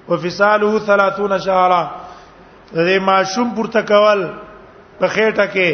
وفصاله 0.09 0.73
30 0.79 1.41
شهرا 1.47 1.91
دې 2.75 2.99
ماشوم 3.01 3.49
پورته 3.57 3.83
کول 3.83 4.21
په 5.01 5.07
خېټه 5.09 5.45
کې 5.55 5.71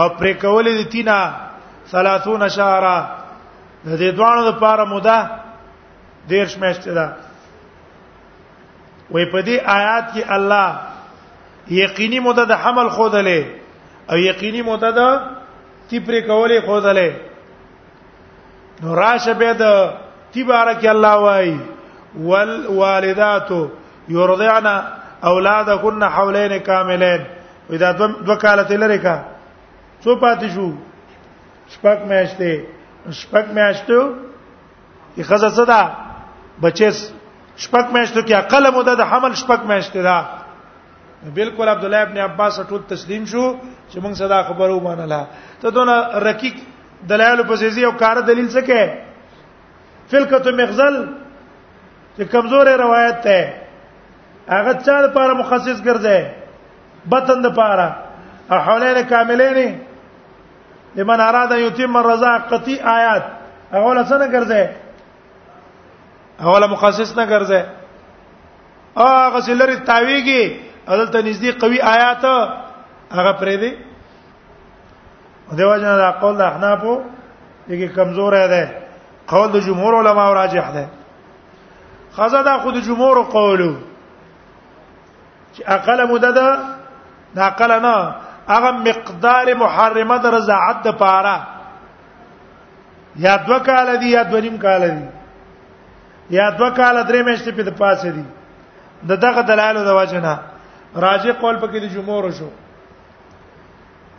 او 0.00 0.08
پر 0.08 0.26
کولې 0.42 0.72
د 0.80 0.88
تینا 0.92 1.18
30 1.92 2.48
شهرا 2.56 2.96
د 3.86 3.88
دې 4.00 4.14
دوانو 4.16 4.48
لپاره 4.48 4.84
موده 4.84 5.18
دیرش 6.28 6.56
میاشتې 6.58 6.88
ده 6.98 7.12
وې 9.12 9.24
په 9.32 9.40
دې 9.46 9.56
آیات 9.78 10.04
کې 10.14 10.22
الله 10.36 10.68
یقیني 11.70 12.18
موده 12.20 12.44
د 12.44 12.52
حمل 12.62 12.88
خوده 12.90 13.20
لې 13.28 13.40
او 14.10 14.16
یقیني 14.18 14.62
موده 14.62 14.90
د 14.98 15.00
تی 15.88 15.98
پر 16.06 16.14
کولې 16.26 16.58
خودلې 16.66 17.10
نو 18.82 18.88
راشه 19.00 19.34
به 19.40 19.50
د 19.62 19.64
تی 20.34 20.42
بارک 20.50 20.82
الله 20.92 21.14
وای 21.24 21.48
والوالدات 22.30 23.50
يرضعن 24.16 24.66
اولادهن 25.30 26.02
حولين 26.16 26.52
كاملين 26.58 27.20
اذا 27.70 27.88
وکالت 28.28 28.70
لري 28.82 28.98
کا 28.98 29.16
څو 30.04 30.10
پاتې 30.20 30.46
شو 30.54 30.68
شپک 31.74 31.98
میاشتې 32.12 32.52
شپک 33.18 33.44
میاشتو 33.58 34.00
یخزه 35.16 35.48
صدا 35.56 35.82
بچس 36.64 36.96
شپک 37.64 37.86
میاشتو 37.94 38.20
کې 38.22 38.32
اقل 38.38 38.64
مده 38.76 38.92
د 39.00 39.02
حمل 39.12 39.32
شپک 39.42 39.60
میاشتې 39.70 39.96
ده 40.08 40.18
بالکل 41.32 41.68
عبد 41.68 41.84
الله 41.84 42.02
ابن 42.02 42.18
عباس 42.18 42.60
ټول 42.68 42.80
تسلیم 42.88 43.24
شو 43.24 43.52
چې 43.90 43.96
موږ 43.98 44.12
صدا 44.18 44.42
خبرو 44.52 44.80
منله 44.84 45.20
ته 45.60 45.70
دونه 45.76 45.96
رقیق 46.26 46.54
دلایل 47.08 47.42
په 47.48 47.56
سيزي 47.56 47.84
او 47.84 47.92
کار 48.02 48.16
دلیل 48.28 48.48
څه 48.50 48.60
کې 48.60 48.90
فلکه 50.10 50.36
مغزل 50.60 50.96
چې 52.16 52.22
کمزورې 52.28 52.68
روایت 52.84 53.16
ده 53.24 53.54
هغه 54.48 54.72
چا 54.84 54.96
لپاره 55.08 55.32
مخصص 55.40 55.78
ګرځي 55.80 56.20
بطن 57.08 57.40
د 57.42 57.46
لپاره 57.48 57.86
او 58.52 58.58
حولین 58.68 59.02
کاملین 59.02 59.78
لمن 60.96 61.20
اراد 61.20 61.52
ان 61.52 61.58
يتم 61.60 61.96
الرضاع 61.96 62.36
قطي 62.52 62.80
آیات 62.80 63.22
هغه 63.72 63.94
له 63.94 64.04
څنګه 64.12 64.26
ګرځي 64.36 64.62
هغه 66.44 66.58
له 66.60 66.66
مخصص 66.68 67.16
نه 67.18 67.24
ګرځي 67.26 67.60
او 68.96 69.06
هغه 69.08 69.40
سلری 69.48 69.76
تاویږي 69.88 70.56
الته 70.88 71.18
نږدې 71.22 71.50
قوي 71.60 71.78
آیات 71.82 72.24
هغه 73.12 73.32
پرې 73.40 73.56
دی 73.60 73.70
دیو 75.56 75.76
جنا 75.78 75.96
دا 75.96 76.10
قول 76.20 76.36
د 76.36 76.40
احنافو 76.40 77.00
یګي 77.68 77.88
کمزور 77.94 78.32
دی 78.52 78.64
قول 79.26 79.48
د 79.52 79.56
جمهور 79.60 79.94
علما 80.00 80.22
او 80.28 80.34
راجح 80.34 80.70
دی 80.72 80.86
خزه 82.16 82.42
دا 82.42 82.58
خود 82.58 82.74
جمهور 82.82 83.22
قولو 83.24 83.72
چې 85.54 85.60
اقل 85.66 86.12
مده 86.12 86.30
ده 86.30 86.58
دا 87.34 87.42
اقل 87.46 87.72
نه 87.82 88.14
هغه 88.48 88.70
مقدار 88.70 89.54
محرمه 89.54 90.16
د 90.18 90.26
رضاعت 90.26 90.82
د 90.82 90.88
پاره 90.96 91.36
یا 93.16 93.36
دو 93.46 93.58
کال 93.58 93.96
دی 94.00 94.08
یا 94.10 94.22
دو 94.30 94.40
نیم 94.40 94.56
کال 94.58 94.90
دی 94.90 95.06
یا 96.36 96.50
دو 96.58 96.70
کال 96.76 96.96
درې 97.06 97.24
میاشتې 97.24 97.52
په 97.56 97.70
پاسه 97.70 98.10
دی 98.10 98.24
د 99.08 99.12
دغه 99.16 99.42
دلایلو 99.42 99.84
د 99.84 99.88
وجنه 99.90 100.38
راجع 101.02 101.32
قول 101.40 101.58
پکې 101.58 101.78
د 101.80 101.84
جمهور 101.92 102.30
شو 102.38 102.48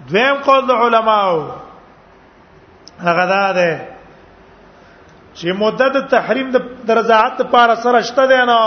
دویم 0.10 0.36
قول 0.46 0.68
د 0.68 0.72
علماو 0.86 1.40
هغه 3.04 3.26
دا 3.34 3.44
ده 3.58 3.76
چې 5.36 5.48
مدت 5.60 6.10
تحریم 6.12 6.52
د 6.52 6.58
درجات 6.92 7.42
لپاره 7.42 7.76
سره 7.84 8.02
شته 8.10 8.28
دی 8.32 8.40
نو 8.52 8.60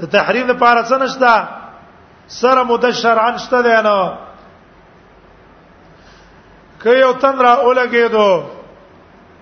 د 0.00 0.04
تحریم 0.16 0.46
لپاره 0.54 0.82
سره 0.82 0.98
نشته 0.98 1.48
سره 2.40 2.62
مد 2.72 2.84
شرعن 3.02 3.36
شته 3.38 3.62
دی 3.68 3.76
نو 3.88 3.98
که 6.82 6.90
یو 6.98 7.12
تن 7.22 7.38
را 7.40 7.52
اولګېدو 7.56 8.42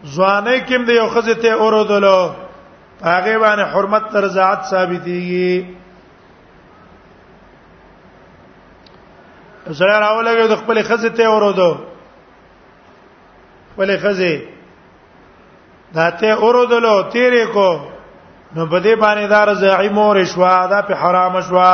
ځواني 0.04 0.66
کې 0.66 0.78
د 0.86 0.90
یو 0.90 1.08
خزه 1.14 1.34
ته 1.34 1.48
اورودلو 1.52 2.30
هغه 3.04 3.38
باندې 3.38 3.64
حرمت 3.72 4.08
تر 4.12 4.26
ذات 4.28 4.64
ثابتيږي 4.64 5.74
زړه 9.70 9.96
راولګي 9.98 10.48
د 10.48 10.56
خپل 10.56 10.82
خزه 10.84 11.08
ته 11.08 11.22
اورودو 11.26 11.72
خپل 13.72 13.98
خزه 14.02 14.40
داته 15.94 16.26
اورودلو 16.32 16.94
تیرې 17.12 17.44
کو 17.52 17.68
نو 18.56 18.66
په 18.66 18.78
دې 18.80 18.94
باندې 19.02 19.26
دا 19.28 19.44
رضاعي 19.44 19.88
مور 19.88 20.24
شوا 20.24 20.66
دا 20.66 20.82
په 20.82 20.94
حرام 20.94 21.40
شوا 21.40 21.72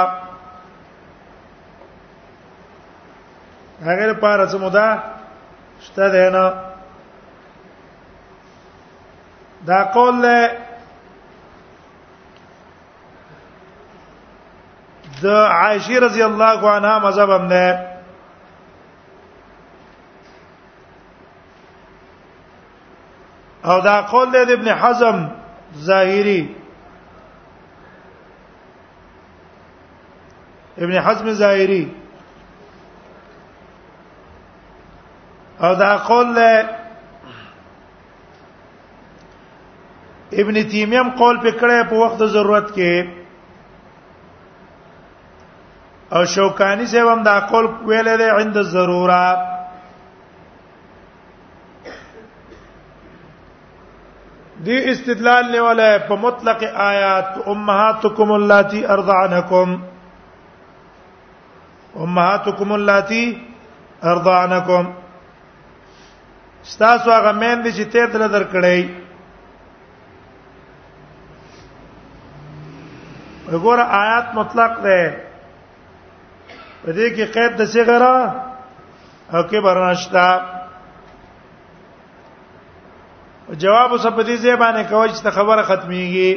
هغه 3.82 4.06
لپاره 4.12 4.46
څه 4.46 4.54
مودا 4.56 4.88
شته 5.82 6.08
ده 6.08 6.30
نه 6.30 6.46
دا 9.66 9.84
قول 9.94 10.22
له 10.22 10.65
د 15.22 15.26
عائشه 15.28 15.98
رضی 16.00 16.22
الله 16.22 16.70
عنها 16.70 16.98
مذهب 16.98 17.30
هم 17.30 17.48
ده 17.48 17.66
او 23.64 23.80
دا 23.80 24.00
قول 24.02 24.30
دی 24.44 24.52
ابن 24.52 24.68
حزم 24.74 25.30
ظاهری 25.76 26.56
ابن 30.78 30.98
حزم 31.00 31.32
ظاهری 31.32 31.94
او 35.62 35.74
دا 35.74 35.96
قول 35.96 36.34
دی 36.34 36.66
ابن 40.32 40.62
تیمیم 40.68 41.10
قول 41.10 41.36
پکړه 41.40 41.84
په 41.90 41.96
وخت 41.96 42.24
ضرورت 42.26 42.72
کې 42.74 43.15
او 46.12 46.24
شوکانی 46.24 46.86
سه 46.86 47.02
هم 47.02 47.22
دا 47.22 47.40
قول 47.40 47.66
ویل 47.86 48.16
دی 48.16 48.28
عند 48.38 48.62
ضروره 48.62 49.36
دی 54.64 54.76
استدلال 54.92 55.44
له 55.52 55.60
ولا 55.60 55.98
په 55.98 56.12
مطلق 56.16 56.64
آیات 56.64 57.30
امهاتکم 57.46 58.32
اللاتی 58.32 58.86
ارضعنکم 58.86 59.80
امهاتکم 61.96 62.72
اللاتی 62.72 63.24
ارضعنکم 64.02 64.92
ستاسو 66.62 67.10
هغه 67.10 67.32
مین 67.32 67.62
دي 67.62 67.72
چې 67.72 67.92
تیر 67.92 68.06
دل 68.06 68.28
درکړې 68.28 68.88
وګوره 73.50 73.82
آیات 73.90 74.34
مطلق 74.34 74.80
ده 74.82 75.25
په 76.86 76.92
دې 76.96 77.06
کې 77.14 77.24
قید 77.34 77.52
د 77.60 77.62
صغرا 77.74 78.16
او 79.34 79.40
کبر 79.50 79.76
نشتا 79.90 80.26
جواب 83.62 83.88
اوس 83.92 84.04
په 84.16 84.22
دې 84.28 84.34
زبانه 84.44 84.82
کوي 84.90 85.08
چې 85.14 85.30
خبره 85.38 85.62
ختميږي 85.70 86.30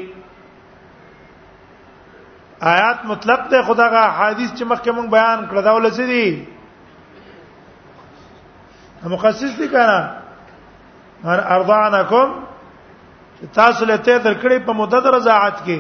آیات 2.74 2.98
مطلق 3.12 3.42
ته 3.52 3.58
خداغه 3.68 4.02
حدیث 4.20 4.50
چې 4.58 4.64
مخکې 4.72 4.90
مونږ 4.98 5.08
بیان 5.18 5.40
کړ 5.50 5.56
دا 5.66 5.72
ولسی 5.76 6.06
دي 6.12 6.28
مخصص 9.16 9.54
دي 9.60 9.68
کنه 9.76 10.00
هر 11.30 11.40
ارضعنکم 11.56 12.28
تاسو 13.62 13.82
له 13.86 13.98
ته 13.98 14.20
درکړې 14.24 14.58
په 14.66 14.74
مدد 14.82 15.04
رضاعت 15.14 15.58
کې 15.66 15.80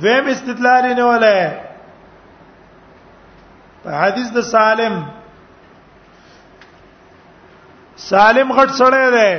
دویم 0.00 0.26
استدلال 0.28 0.94
نه 0.94 1.02
ولای 1.04 1.50
په 3.84 3.90
حدیث 3.90 4.28
د 4.32 4.40
سالم 4.42 4.94
سالم 8.08 8.52
غټ 8.52 8.68
سړی 8.80 9.04
دی 9.16 9.32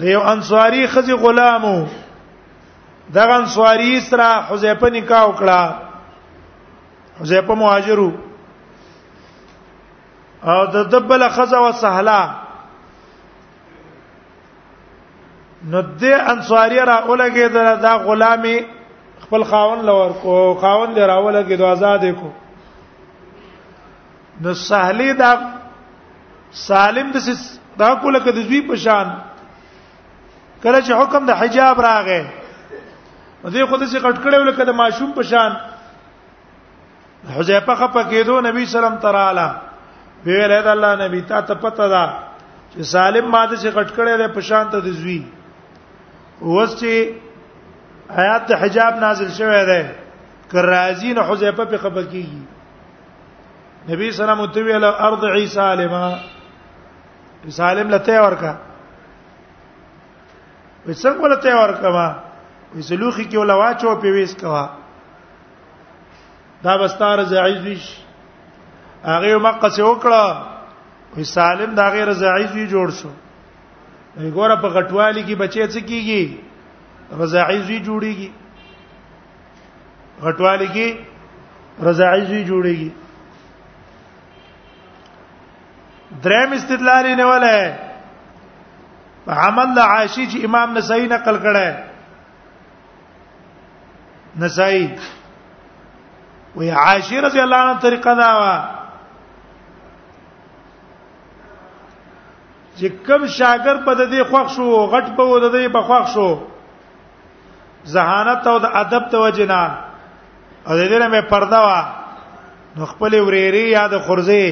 د 0.00 0.04
یو 0.14 0.20
انصاری 0.32 0.86
خزي 0.86 1.12
غلامو 1.14 1.76
دغه 3.14 3.34
انصاری 3.42 3.90
سره 4.10 4.28
حذیفه 4.50 4.88
نکاح 4.96 5.22
وکړه 5.28 5.62
حذیفه 7.20 7.54
مهاجرو 7.54 8.12
او 10.52 10.66
د 10.74 10.84
دبل 10.92 11.28
خزه 11.28 11.58
وسهلا 11.68 12.20
نو 15.66 15.80
د 15.82 16.04
انصاری 16.32 16.78
را 16.84 16.96
اولګه 17.06 17.48
دا, 17.54 17.74
دا 17.74 17.96
غلامي 18.04 18.58
خپل 19.22 19.42
خاون 19.44 19.84
لور 19.86 20.10
کو 20.22 20.34
خاون 20.60 20.92
لرا 20.98 21.14
اولګه 21.18 21.56
د 21.58 21.62
آزاد 21.70 22.04
کو 22.20 22.30
نو 24.40 24.54
سهلی 24.66 25.12
دا 25.12 25.32
سالم 26.66 27.10
د 27.10 27.18
دا 27.78 27.94
کوله 27.94 28.18
کده 28.26 28.40
زوی 28.50 28.60
په 28.68 28.76
شان 28.84 29.08
کله 30.62 30.78
چې 30.80 30.90
حکم 31.00 31.26
د 31.26 31.30
حجاب 31.40 31.80
راغې 31.80 32.24
دې 33.44 33.64
خود 33.64 33.82
سي 33.82 33.98
کټکړې 34.00 34.38
ولکه 34.40 34.64
د 34.68 34.78
ماشوم 34.82 35.12
په 35.18 35.22
شان 35.22 35.56
حذیفه 37.36 37.74
خپه 37.74 38.04
کېدو 38.10 38.44
نبی 38.46 38.64
سلام 38.72 38.96
تعالی 39.04 39.48
ویل 40.24 40.54
دا 40.66 40.70
الله 40.70 40.92
نبی 41.04 41.20
تا 41.30 41.40
ته 41.50 41.54
پته 41.64 41.88
ده 41.94 42.04
چې 42.74 42.82
سالم 42.94 43.28
ماده 43.30 43.56
چې 43.56 43.74
کټکړې 43.74 44.18
ده 44.22 44.28
په 44.38 44.48
شان 44.50 44.68
ته 44.74 44.80
د 44.86 44.94
زوی 45.00 45.20
اوس 46.40 46.74
چې 46.80 47.14
آیات 48.16 48.42
د 48.48 48.52
حجاب 48.62 48.98
نازل 49.00 49.28
شوه 49.38 49.64
ده 49.70 49.80
کرازین 50.52 51.18
حذیفه 51.18 51.64
په 51.64 51.76
قبل 51.82 52.04
کیږي 52.04 52.42
نبی 53.90 54.10
سلام 54.20 54.40
الله 54.40 54.54
علیه 54.62 54.78
وسلم 54.78 55.04
ارض 55.08 55.24
عیسی 55.34 55.60
علما 55.66 56.04
سالم 57.58 57.90
لته 57.94 58.20
ورکا 58.26 58.54
وڅنګ 60.88 61.16
ولته 61.26 61.56
ورکا 61.60 61.90
ما 61.98 62.08
وسلوخي 62.78 63.24
کې 63.24 63.36
ولا 63.42 63.54
واچو 63.62 63.96
په 64.06 64.14
ویس 64.18 64.36
کوا 64.40 64.66
دا 66.64 66.76
بستار 66.82 67.22
زعیزش 67.34 67.86
هغه 69.04 69.38
مقصه 69.48 69.82
وکړه 69.82 71.18
وسالم 71.18 71.74
دا 71.80 71.88
غیر 71.96 72.12
زعیزی 72.24 72.66
جوړ 72.68 72.88
شو 73.00 73.10
ګوره 74.18 74.54
په 74.62 74.68
غټوالي 74.74 75.22
کې 75.26 75.34
بچي 75.40 75.62
څه 75.72 75.80
کیږي 75.88 76.22
رضاعیزي 77.20 77.76
جوړيږي 77.86 78.28
غټوالي 80.24 80.66
کې 80.76 80.88
رضاعیزي 81.88 82.40
جوړيږي 82.50 82.90
دریم 86.24 86.50
استدلال 86.56 87.04
یې 87.10 87.14
نه 87.20 87.26
ولا 87.32 87.52
عمل 89.46 89.68
د 89.76 89.78
عائشی 89.94 90.24
چې 90.30 90.38
امام 90.48 90.68
نسائی 90.78 91.06
نقل 91.12 91.36
کړه 91.44 91.66
نسائی 94.44 94.86
وی 96.56 96.68
عائشی 96.82 97.18
رضی 97.28 97.40
الله 97.40 97.56
عنها 97.62 97.80
طریقه 97.86 98.12
دا 98.22 98.30
وا 98.38 98.56
چې 102.78 102.86
کوم 103.06 103.22
شاګرد 103.38 103.80
په 103.86 103.92
دې 104.10 104.20
خوښ 104.30 104.46
شو 104.56 104.64
غټ 104.92 105.06
په 105.16 105.24
ود 105.32 105.44
دې 105.54 105.66
بخښ 105.76 106.04
شو 106.14 106.28
زهانت 107.94 108.42
او 108.52 108.56
د 108.64 108.66
ادب 108.82 109.02
توجنا 109.14 109.62
او 110.68 110.72
دې 110.78 110.98
نه 111.02 111.08
مې 111.14 111.22
پرده 111.32 111.60
وا 111.66 111.80
نو 112.76 112.82
خپل 112.90 113.12
وريري 113.28 113.64
یاد 113.70 113.92
خورځي 114.08 114.46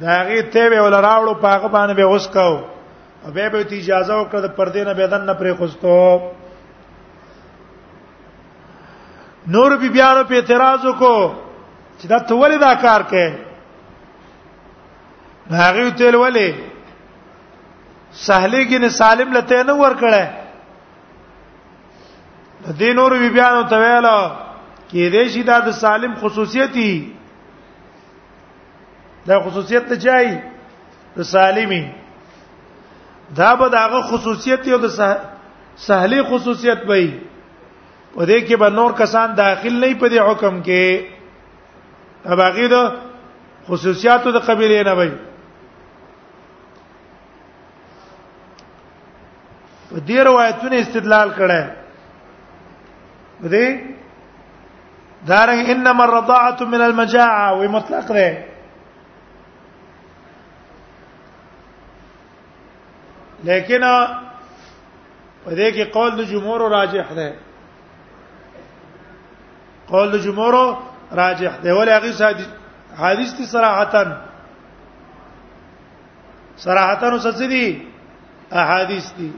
دا 0.00 0.10
غي 0.28 0.40
ته 0.42 0.68
به 0.70 0.82
ول 0.82 0.94
راوړو 0.94 1.34
پاغه 1.46 1.68
باندې 1.76 1.94
به 2.00 2.06
اوس 2.14 2.26
کو 2.36 2.52
او 3.26 3.30
به 3.36 3.46
به 3.48 3.60
اجازه 3.60 4.14
وکړه 4.14 4.40
د 4.42 4.48
پردې 4.58 4.78
نه 4.88 4.92
بدن 5.00 5.20
نه 5.30 5.34
پرې 5.40 5.52
خوستو 5.58 5.98
نور 9.56 9.70
بي 9.80 9.88
بیارو 9.96 10.24
په 10.28 10.34
اعتراض 10.36 10.80
وکړو 10.86 11.20
چې 11.98 12.06
دا 12.12 12.18
ته 12.28 12.34
ولې 12.34 12.60
دا 12.66 12.72
کار 12.86 13.00
کوي 13.10 13.28
هغه 15.56 15.82
تل 15.98 16.14
ولې 16.14 16.73
سهلی 18.22 18.64
کې 18.66 18.78
نه 18.82 18.88
سالم 18.98 19.32
لته 19.36 19.56
نه 19.68 19.74
ور 19.82 19.94
کړه 20.00 20.24
د 22.66 22.78
دینور 22.82 23.12
بی 23.22 23.28
بیان 23.36 23.56
ته 23.72 23.76
ویلا 23.82 24.14
کې 24.90 25.04
دې 25.14 25.24
شي 25.34 25.42
دا 25.48 25.58
د 25.68 25.74
سالم 25.82 26.14
خصوصیتي 26.20 26.90
دا 29.28 29.36
خصوصیت 29.46 29.84
ته 29.92 29.96
چای 30.06 30.28
د 31.16 31.20
سالمی 31.32 31.82
دا 33.40 33.50
به 33.60 33.68
داغه 33.76 34.00
خصوصیت 34.12 34.62
یو 34.68 34.78
د 34.86 34.92
سهلی 35.86 36.22
خصوصیت 36.32 36.80
وي 36.88 37.06
په 38.14 38.26
دې 38.26 38.40
کې 38.46 38.56
به 38.64 38.70
نور 38.78 38.90
کسان 39.04 39.28
داخل 39.42 39.74
نه 39.82 39.94
پدې 40.00 40.20
حکم 40.30 40.54
کې 40.66 40.82
اباغي 42.34 42.66
د 42.74 42.90
خصوصیاتو 43.70 44.30
د 44.32 44.36
قبيله 44.48 44.82
نه 44.90 44.92
وي 44.98 45.10
په 49.94 50.00
دې 50.00 50.18
روایتونو 50.28 50.76
استدلال 50.76 51.28
کړي 51.38 51.62
دې 53.50 53.66
دارنګ 55.28 55.60
انما 55.74 56.04
الرضاعه 56.04 56.64
من 56.72 56.80
المجاعه 56.80 57.58
وی 57.58 57.66
مطلق 57.76 58.10
ده 58.12 58.44
لیکن 63.48 63.82
په 65.44 65.50
دې 65.54 65.70
کې 65.74 65.84
قول 65.98 66.10
د 66.16 66.20
جمهور 66.32 66.60
راجح 66.76 67.06
ده 67.20 67.30
قول 69.94 70.10
د 70.16 70.16
جمهور 70.18 70.78
راجح 71.22 71.56
ده 71.64 71.70
ولی 71.76 71.90
هغه 71.90 72.46
حدیث 73.04 73.30
دي 73.38 73.46
صراحتن 73.54 74.12
صراحتن 76.66 77.12
وسدي 77.14 77.66
احادیث 78.52 79.08
دي 79.18 79.32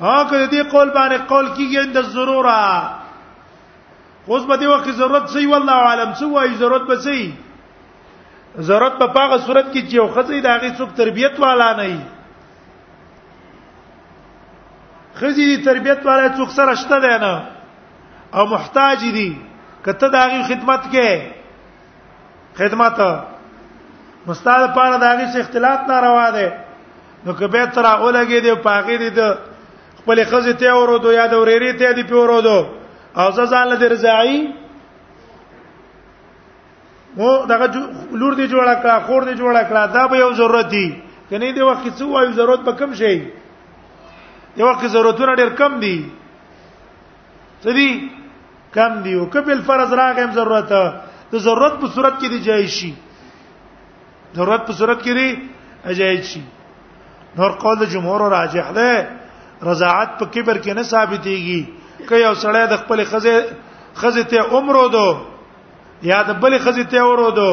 او 0.00 0.24
که 0.28 0.36
دې 0.50 0.62
قول 0.70 0.90
باندې 0.90 1.16
قول 1.28 1.48
کیږي 1.56 1.78
اند 1.78 1.98
ضروره 2.02 2.82
اوس 4.26 4.42
به 4.44 4.56
دې 4.56 4.66
وخت 4.66 4.88
ضرورت 5.00 5.28
سي 5.30 5.46
والله 5.46 5.72
عالم 5.88 6.12
سو 6.18 6.30
وايي 6.30 6.54
ضرورت 6.54 6.82
به 6.88 6.96
سي 6.96 7.34
ضرورت 8.60 8.98
په 8.98 9.06
پاغه 9.06 9.38
صورت 9.46 9.66
کې 9.72 9.82
چې 9.88 9.94
یو 9.94 10.06
خزي 10.08 10.40
د 10.40 10.46
هغه 10.46 10.74
څوک 10.78 10.90
تربيت 10.96 11.38
والا 11.38 11.70
نه 11.82 11.84
وي 11.86 11.98
خزي 15.22 15.44
دي 15.50 15.56
تربيت 15.68 16.06
والا 16.06 16.28
څوک 16.38 16.50
سره 16.50 16.74
شته 16.74 16.98
دی 17.00 17.14
نه 17.26 17.32
او 18.34 18.46
محتاج 18.46 18.98
دي 19.20 19.30
کته 19.86 20.08
د 20.08 20.14
هغه 20.24 20.42
خدمت 20.50 20.82
کې 20.90 21.20
خدمت 22.58 22.98
مستاد 24.26 24.70
پاره 24.74 24.96
د 25.00 25.16
هغه 25.16 25.40
اختلاط 25.40 25.80
ناروا 25.88 26.30
ده 26.30 26.54
نو 27.24 27.32
که 27.34 27.46
به 27.48 27.66
تر 27.66 27.84
اولګي 27.86 28.40
دی 28.40 28.54
پاګي 28.54 28.96
دي 28.98 29.10
ته 29.10 29.38
خپل 30.04 30.24
خزه 30.24 30.52
ته 30.60 30.66
اورودو 30.68 31.12
یا 31.12 31.26
د 31.32 31.40
وريري 31.40 31.72
ته 31.80 31.92
دی 31.96 32.02
پیورودو 32.04 32.58
او 33.16 33.28
ځان 33.32 33.64
له 33.72 33.88
رضاعي 33.88 34.40
مو 37.16 37.46
دغه 37.48 37.66
لور 38.20 38.32
دی 38.38 38.46
جوړه 38.52 38.74
کړه 38.82 38.94
خور 39.06 39.22
دی 39.28 39.34
جوړه 39.40 39.62
کړه 39.68 39.82
دا 39.96 40.04
به 40.08 40.16
یو 40.16 40.32
ضرورت 40.40 40.68
دی 40.70 40.88
کني 41.30 41.50
دی 41.56 41.62
وخت 41.64 41.84
څو 41.98 42.04
وایو 42.12 42.32
ضرورت 42.40 42.60
به 42.68 42.72
کم 42.72 42.92
شي 43.00 43.16
دی 44.56 44.62
وخت 44.62 44.84
ضرورتونه 44.96 45.36
ډېر 45.36 45.50
کم 45.60 45.80
دي 45.80 45.96
څه 47.62 47.72
دي 47.72 47.88
کم 48.76 48.92
دي 49.04 49.14
او 49.14 49.26
کبل 49.30 49.60
فرض 49.66 49.92
راغیم 49.94 50.30
ضرورت 50.38 50.68
ته 51.32 51.38
ضرورت 51.48 51.74
په 51.80 51.86
صورت 51.94 52.14
کې 52.20 52.28
دی 52.30 52.38
جای 52.48 52.66
شي 52.68 52.92
ضرورت 54.36 54.66
په 54.68 54.72
صورت 54.72 55.02
کې 55.04 55.12
دی 55.18 55.28
اجای 55.84 56.22
شي 56.22 56.42
نور 57.36 57.50
قول 57.62 57.86
جمهور 57.86 58.20
راجح 58.36 58.66
ده 58.74 59.23
رضاعت 59.62 60.18
په 60.18 60.24
کبر 60.26 60.56
کې 60.58 60.70
نه 60.74 60.82
ثابتېږي 60.82 61.74
که 62.08 62.14
یو 62.16 62.34
سړی 62.34 62.66
د 62.70 62.76
خپل 62.78 63.04
خزه 63.04 63.44
خزه 63.96 64.22
ته 64.22 64.38
عمرو 64.50 64.88
دو 64.88 65.08
یا 66.02 66.22
د 66.22 66.30
بل 66.40 66.58
خزه 66.58 66.84
ته 66.84 66.98
اورو 67.00 67.30
دو 67.30 67.50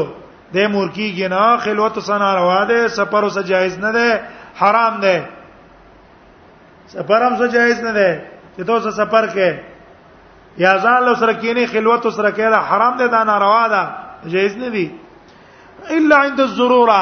د 0.53 0.57
مور 0.73 0.89
کېږي 0.95 1.27
نه 1.29 1.57
خلوت 1.57 1.99
سنا 2.03 2.35
روا 2.35 2.65
ده 2.65 2.87
سفر 2.89 3.23
وسه 3.23 3.41
جایز 3.43 3.79
نه 3.79 3.91
ده 3.91 4.21
حرام 4.59 4.99
ده 4.99 5.17
سفر 6.95 7.23
هم 7.23 7.33
وسه 7.33 7.47
جایز 7.47 7.79
نه 7.83 7.91
ده 7.91 8.09
چې 8.57 8.61
تاسو 8.67 8.91
سفر 8.91 9.27
کې 9.35 10.57
یا 10.57 10.73
ځان 10.83 11.15
سره 11.19 11.33
کینی 11.33 11.65
خلوت 11.67 12.07
سره 12.13 12.31
کېده 12.31 12.57
حرام 12.69 12.97
ده 12.97 13.07
دا 13.07 13.23
ناروا 13.23 13.67
ده 13.75 13.83
جایز 14.35 14.57
نه 14.57 14.69
دي 14.69 14.91
الا 15.89 16.17
عند 16.23 16.39
الضروره 16.39 17.01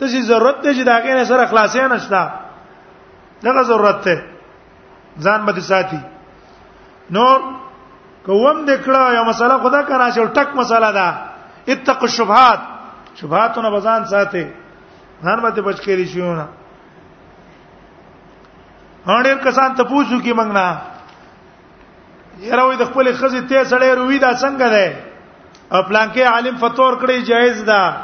تاسو 0.00 0.20
ضرورت 0.22 0.62
ته 0.62 0.70
چې 0.74 0.84
دا 0.86 0.98
غیر 0.98 1.24
سره 1.24 1.46
خلاصې 1.46 1.76
نشته 1.92 2.43
دغه 3.46 3.62
ضرورت 3.70 3.98
ته 4.04 4.16
ځان 5.24 5.40
باندې 5.46 5.60
ساتي 5.68 6.00
نور 7.16 7.38
کوم 8.28 8.60
دکړه 8.66 9.14
یو 9.16 9.24
مسله 9.30 9.56
خدا 9.64 9.80
کنه 9.90 10.06
چې 10.14 10.22
ټک 10.36 10.48
مسله 10.60 10.90
ده 10.98 11.08
اتق 11.72 12.02
الشبهات 12.08 12.60
شبهاتونه 13.22 13.70
بزان 13.76 14.04
ساتي 14.12 14.44
ځان 15.24 15.38
باندې 15.40 15.60
بچ 15.68 15.78
کېږي 15.80 16.06
شونه 16.14 16.46
هانډیر 19.06 19.36
کسان 19.46 19.76
ته 19.80 19.88
پوښتنه 19.92 20.22
کی 20.28 20.32
موږ 20.32 20.46
نه 20.46 20.80
یراوې 22.40 22.76
د 22.78 22.84
خپل 22.90 23.12
خزي 23.20 23.40
ته 23.40 23.64
سړې 23.64 23.88
روي 24.00 24.18
دا 24.26 24.32
څنګه 24.32 24.66
ده 24.68 25.82
خپل 25.82 25.96
کې 25.96 26.20
عالم 26.32 26.56
فتور 26.66 26.92
کړی 26.92 27.22
جایز 27.32 27.64
ده 27.64 27.96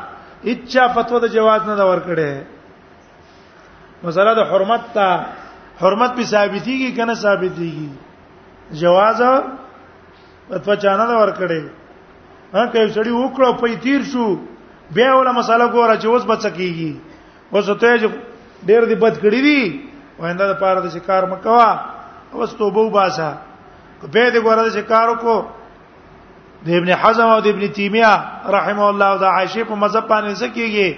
هیڅ 0.46 0.88
فتوا 0.94 1.18
د 1.26 1.36
جواز 1.36 1.62
نه 1.72 1.74
دا 1.80 1.84
ور 1.88 1.98
کړی 2.08 2.32
مسله 4.04 4.32
د 4.34 4.40
حرمت 4.50 4.82
ته 4.96 5.08
حرمت 5.80 6.10
به 6.16 6.24
ثابتيږي 6.34 6.90
کنه 6.96 7.14
ثابتيږي 7.24 7.88
جواز 8.80 9.20
په 10.64 10.72
چانه 10.82 11.04
دا 11.10 11.16
ورکړي 11.22 11.62
ها 12.54 12.62
کوي 12.72 12.88
سړی 12.96 13.12
وکړو 13.14 13.52
په 13.60 13.66
تیر 13.84 14.00
شو 14.12 14.24
بیا 14.96 15.10
ولا 15.14 15.32
مسله 15.36 15.64
ګوره 15.68 15.96
چې 16.02 16.06
اوس 16.08 16.24
بچ 16.32 16.42
کیږي 16.56 16.92
اوس 17.54 17.66
ته 17.66 17.88
چې 18.00 18.08
ډېر 18.68 18.82
دی 18.90 18.94
بد 19.02 19.14
کړی 19.24 19.40
دی 19.48 19.60
وینده 20.20 20.44
د 20.48 20.54
پاره 20.60 20.80
د 20.80 20.88
شکار 20.96 21.22
مکوا 21.32 21.68
اوس 22.32 22.50
توبه 22.60 22.80
وباسه 22.80 23.30
به 24.12 24.24
دې 24.32 24.38
ګوره 24.46 24.62
د 24.64 24.68
شکار 24.78 25.08
کو 25.24 25.34
د 26.64 26.68
ابن 26.80 26.88
حزم 27.02 27.28
او 27.34 27.40
د 27.44 27.48
ابن 27.52 27.64
تیمیه 27.76 28.12
رحمه 28.56 28.82
الله 28.88 29.06
او 29.12 29.18
د 29.20 29.24
عائشه 29.36 29.64
په 29.68 29.74
مذهب 29.84 30.04
باندې 30.12 30.32
څه 30.40 30.48
کیږي 30.56 30.88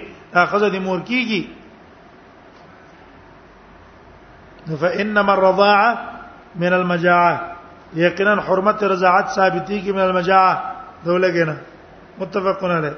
اخذ 0.41 0.63
د 0.71 0.75
مور 0.85 0.99
کیږي 1.09 1.41
فانما 4.67 5.33
الرضاعه 5.33 6.11
من 6.55 6.73
المجاعه 6.73 7.49
يقينا 7.95 8.41
حرمة 8.41 8.77
رضاعت 8.81 9.29
ثابتی 9.35 9.79
کی 9.79 9.91
من 9.91 10.01
المجاعه 10.01 10.73
دولة 11.05 11.29
جنا 11.29 11.57
متفقون 12.19 12.71
عليه 12.71 12.93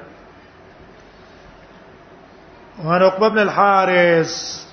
وعن 2.84 3.02
عقبه 3.02 3.28
بن 3.28 3.38
الحارث 3.38 4.65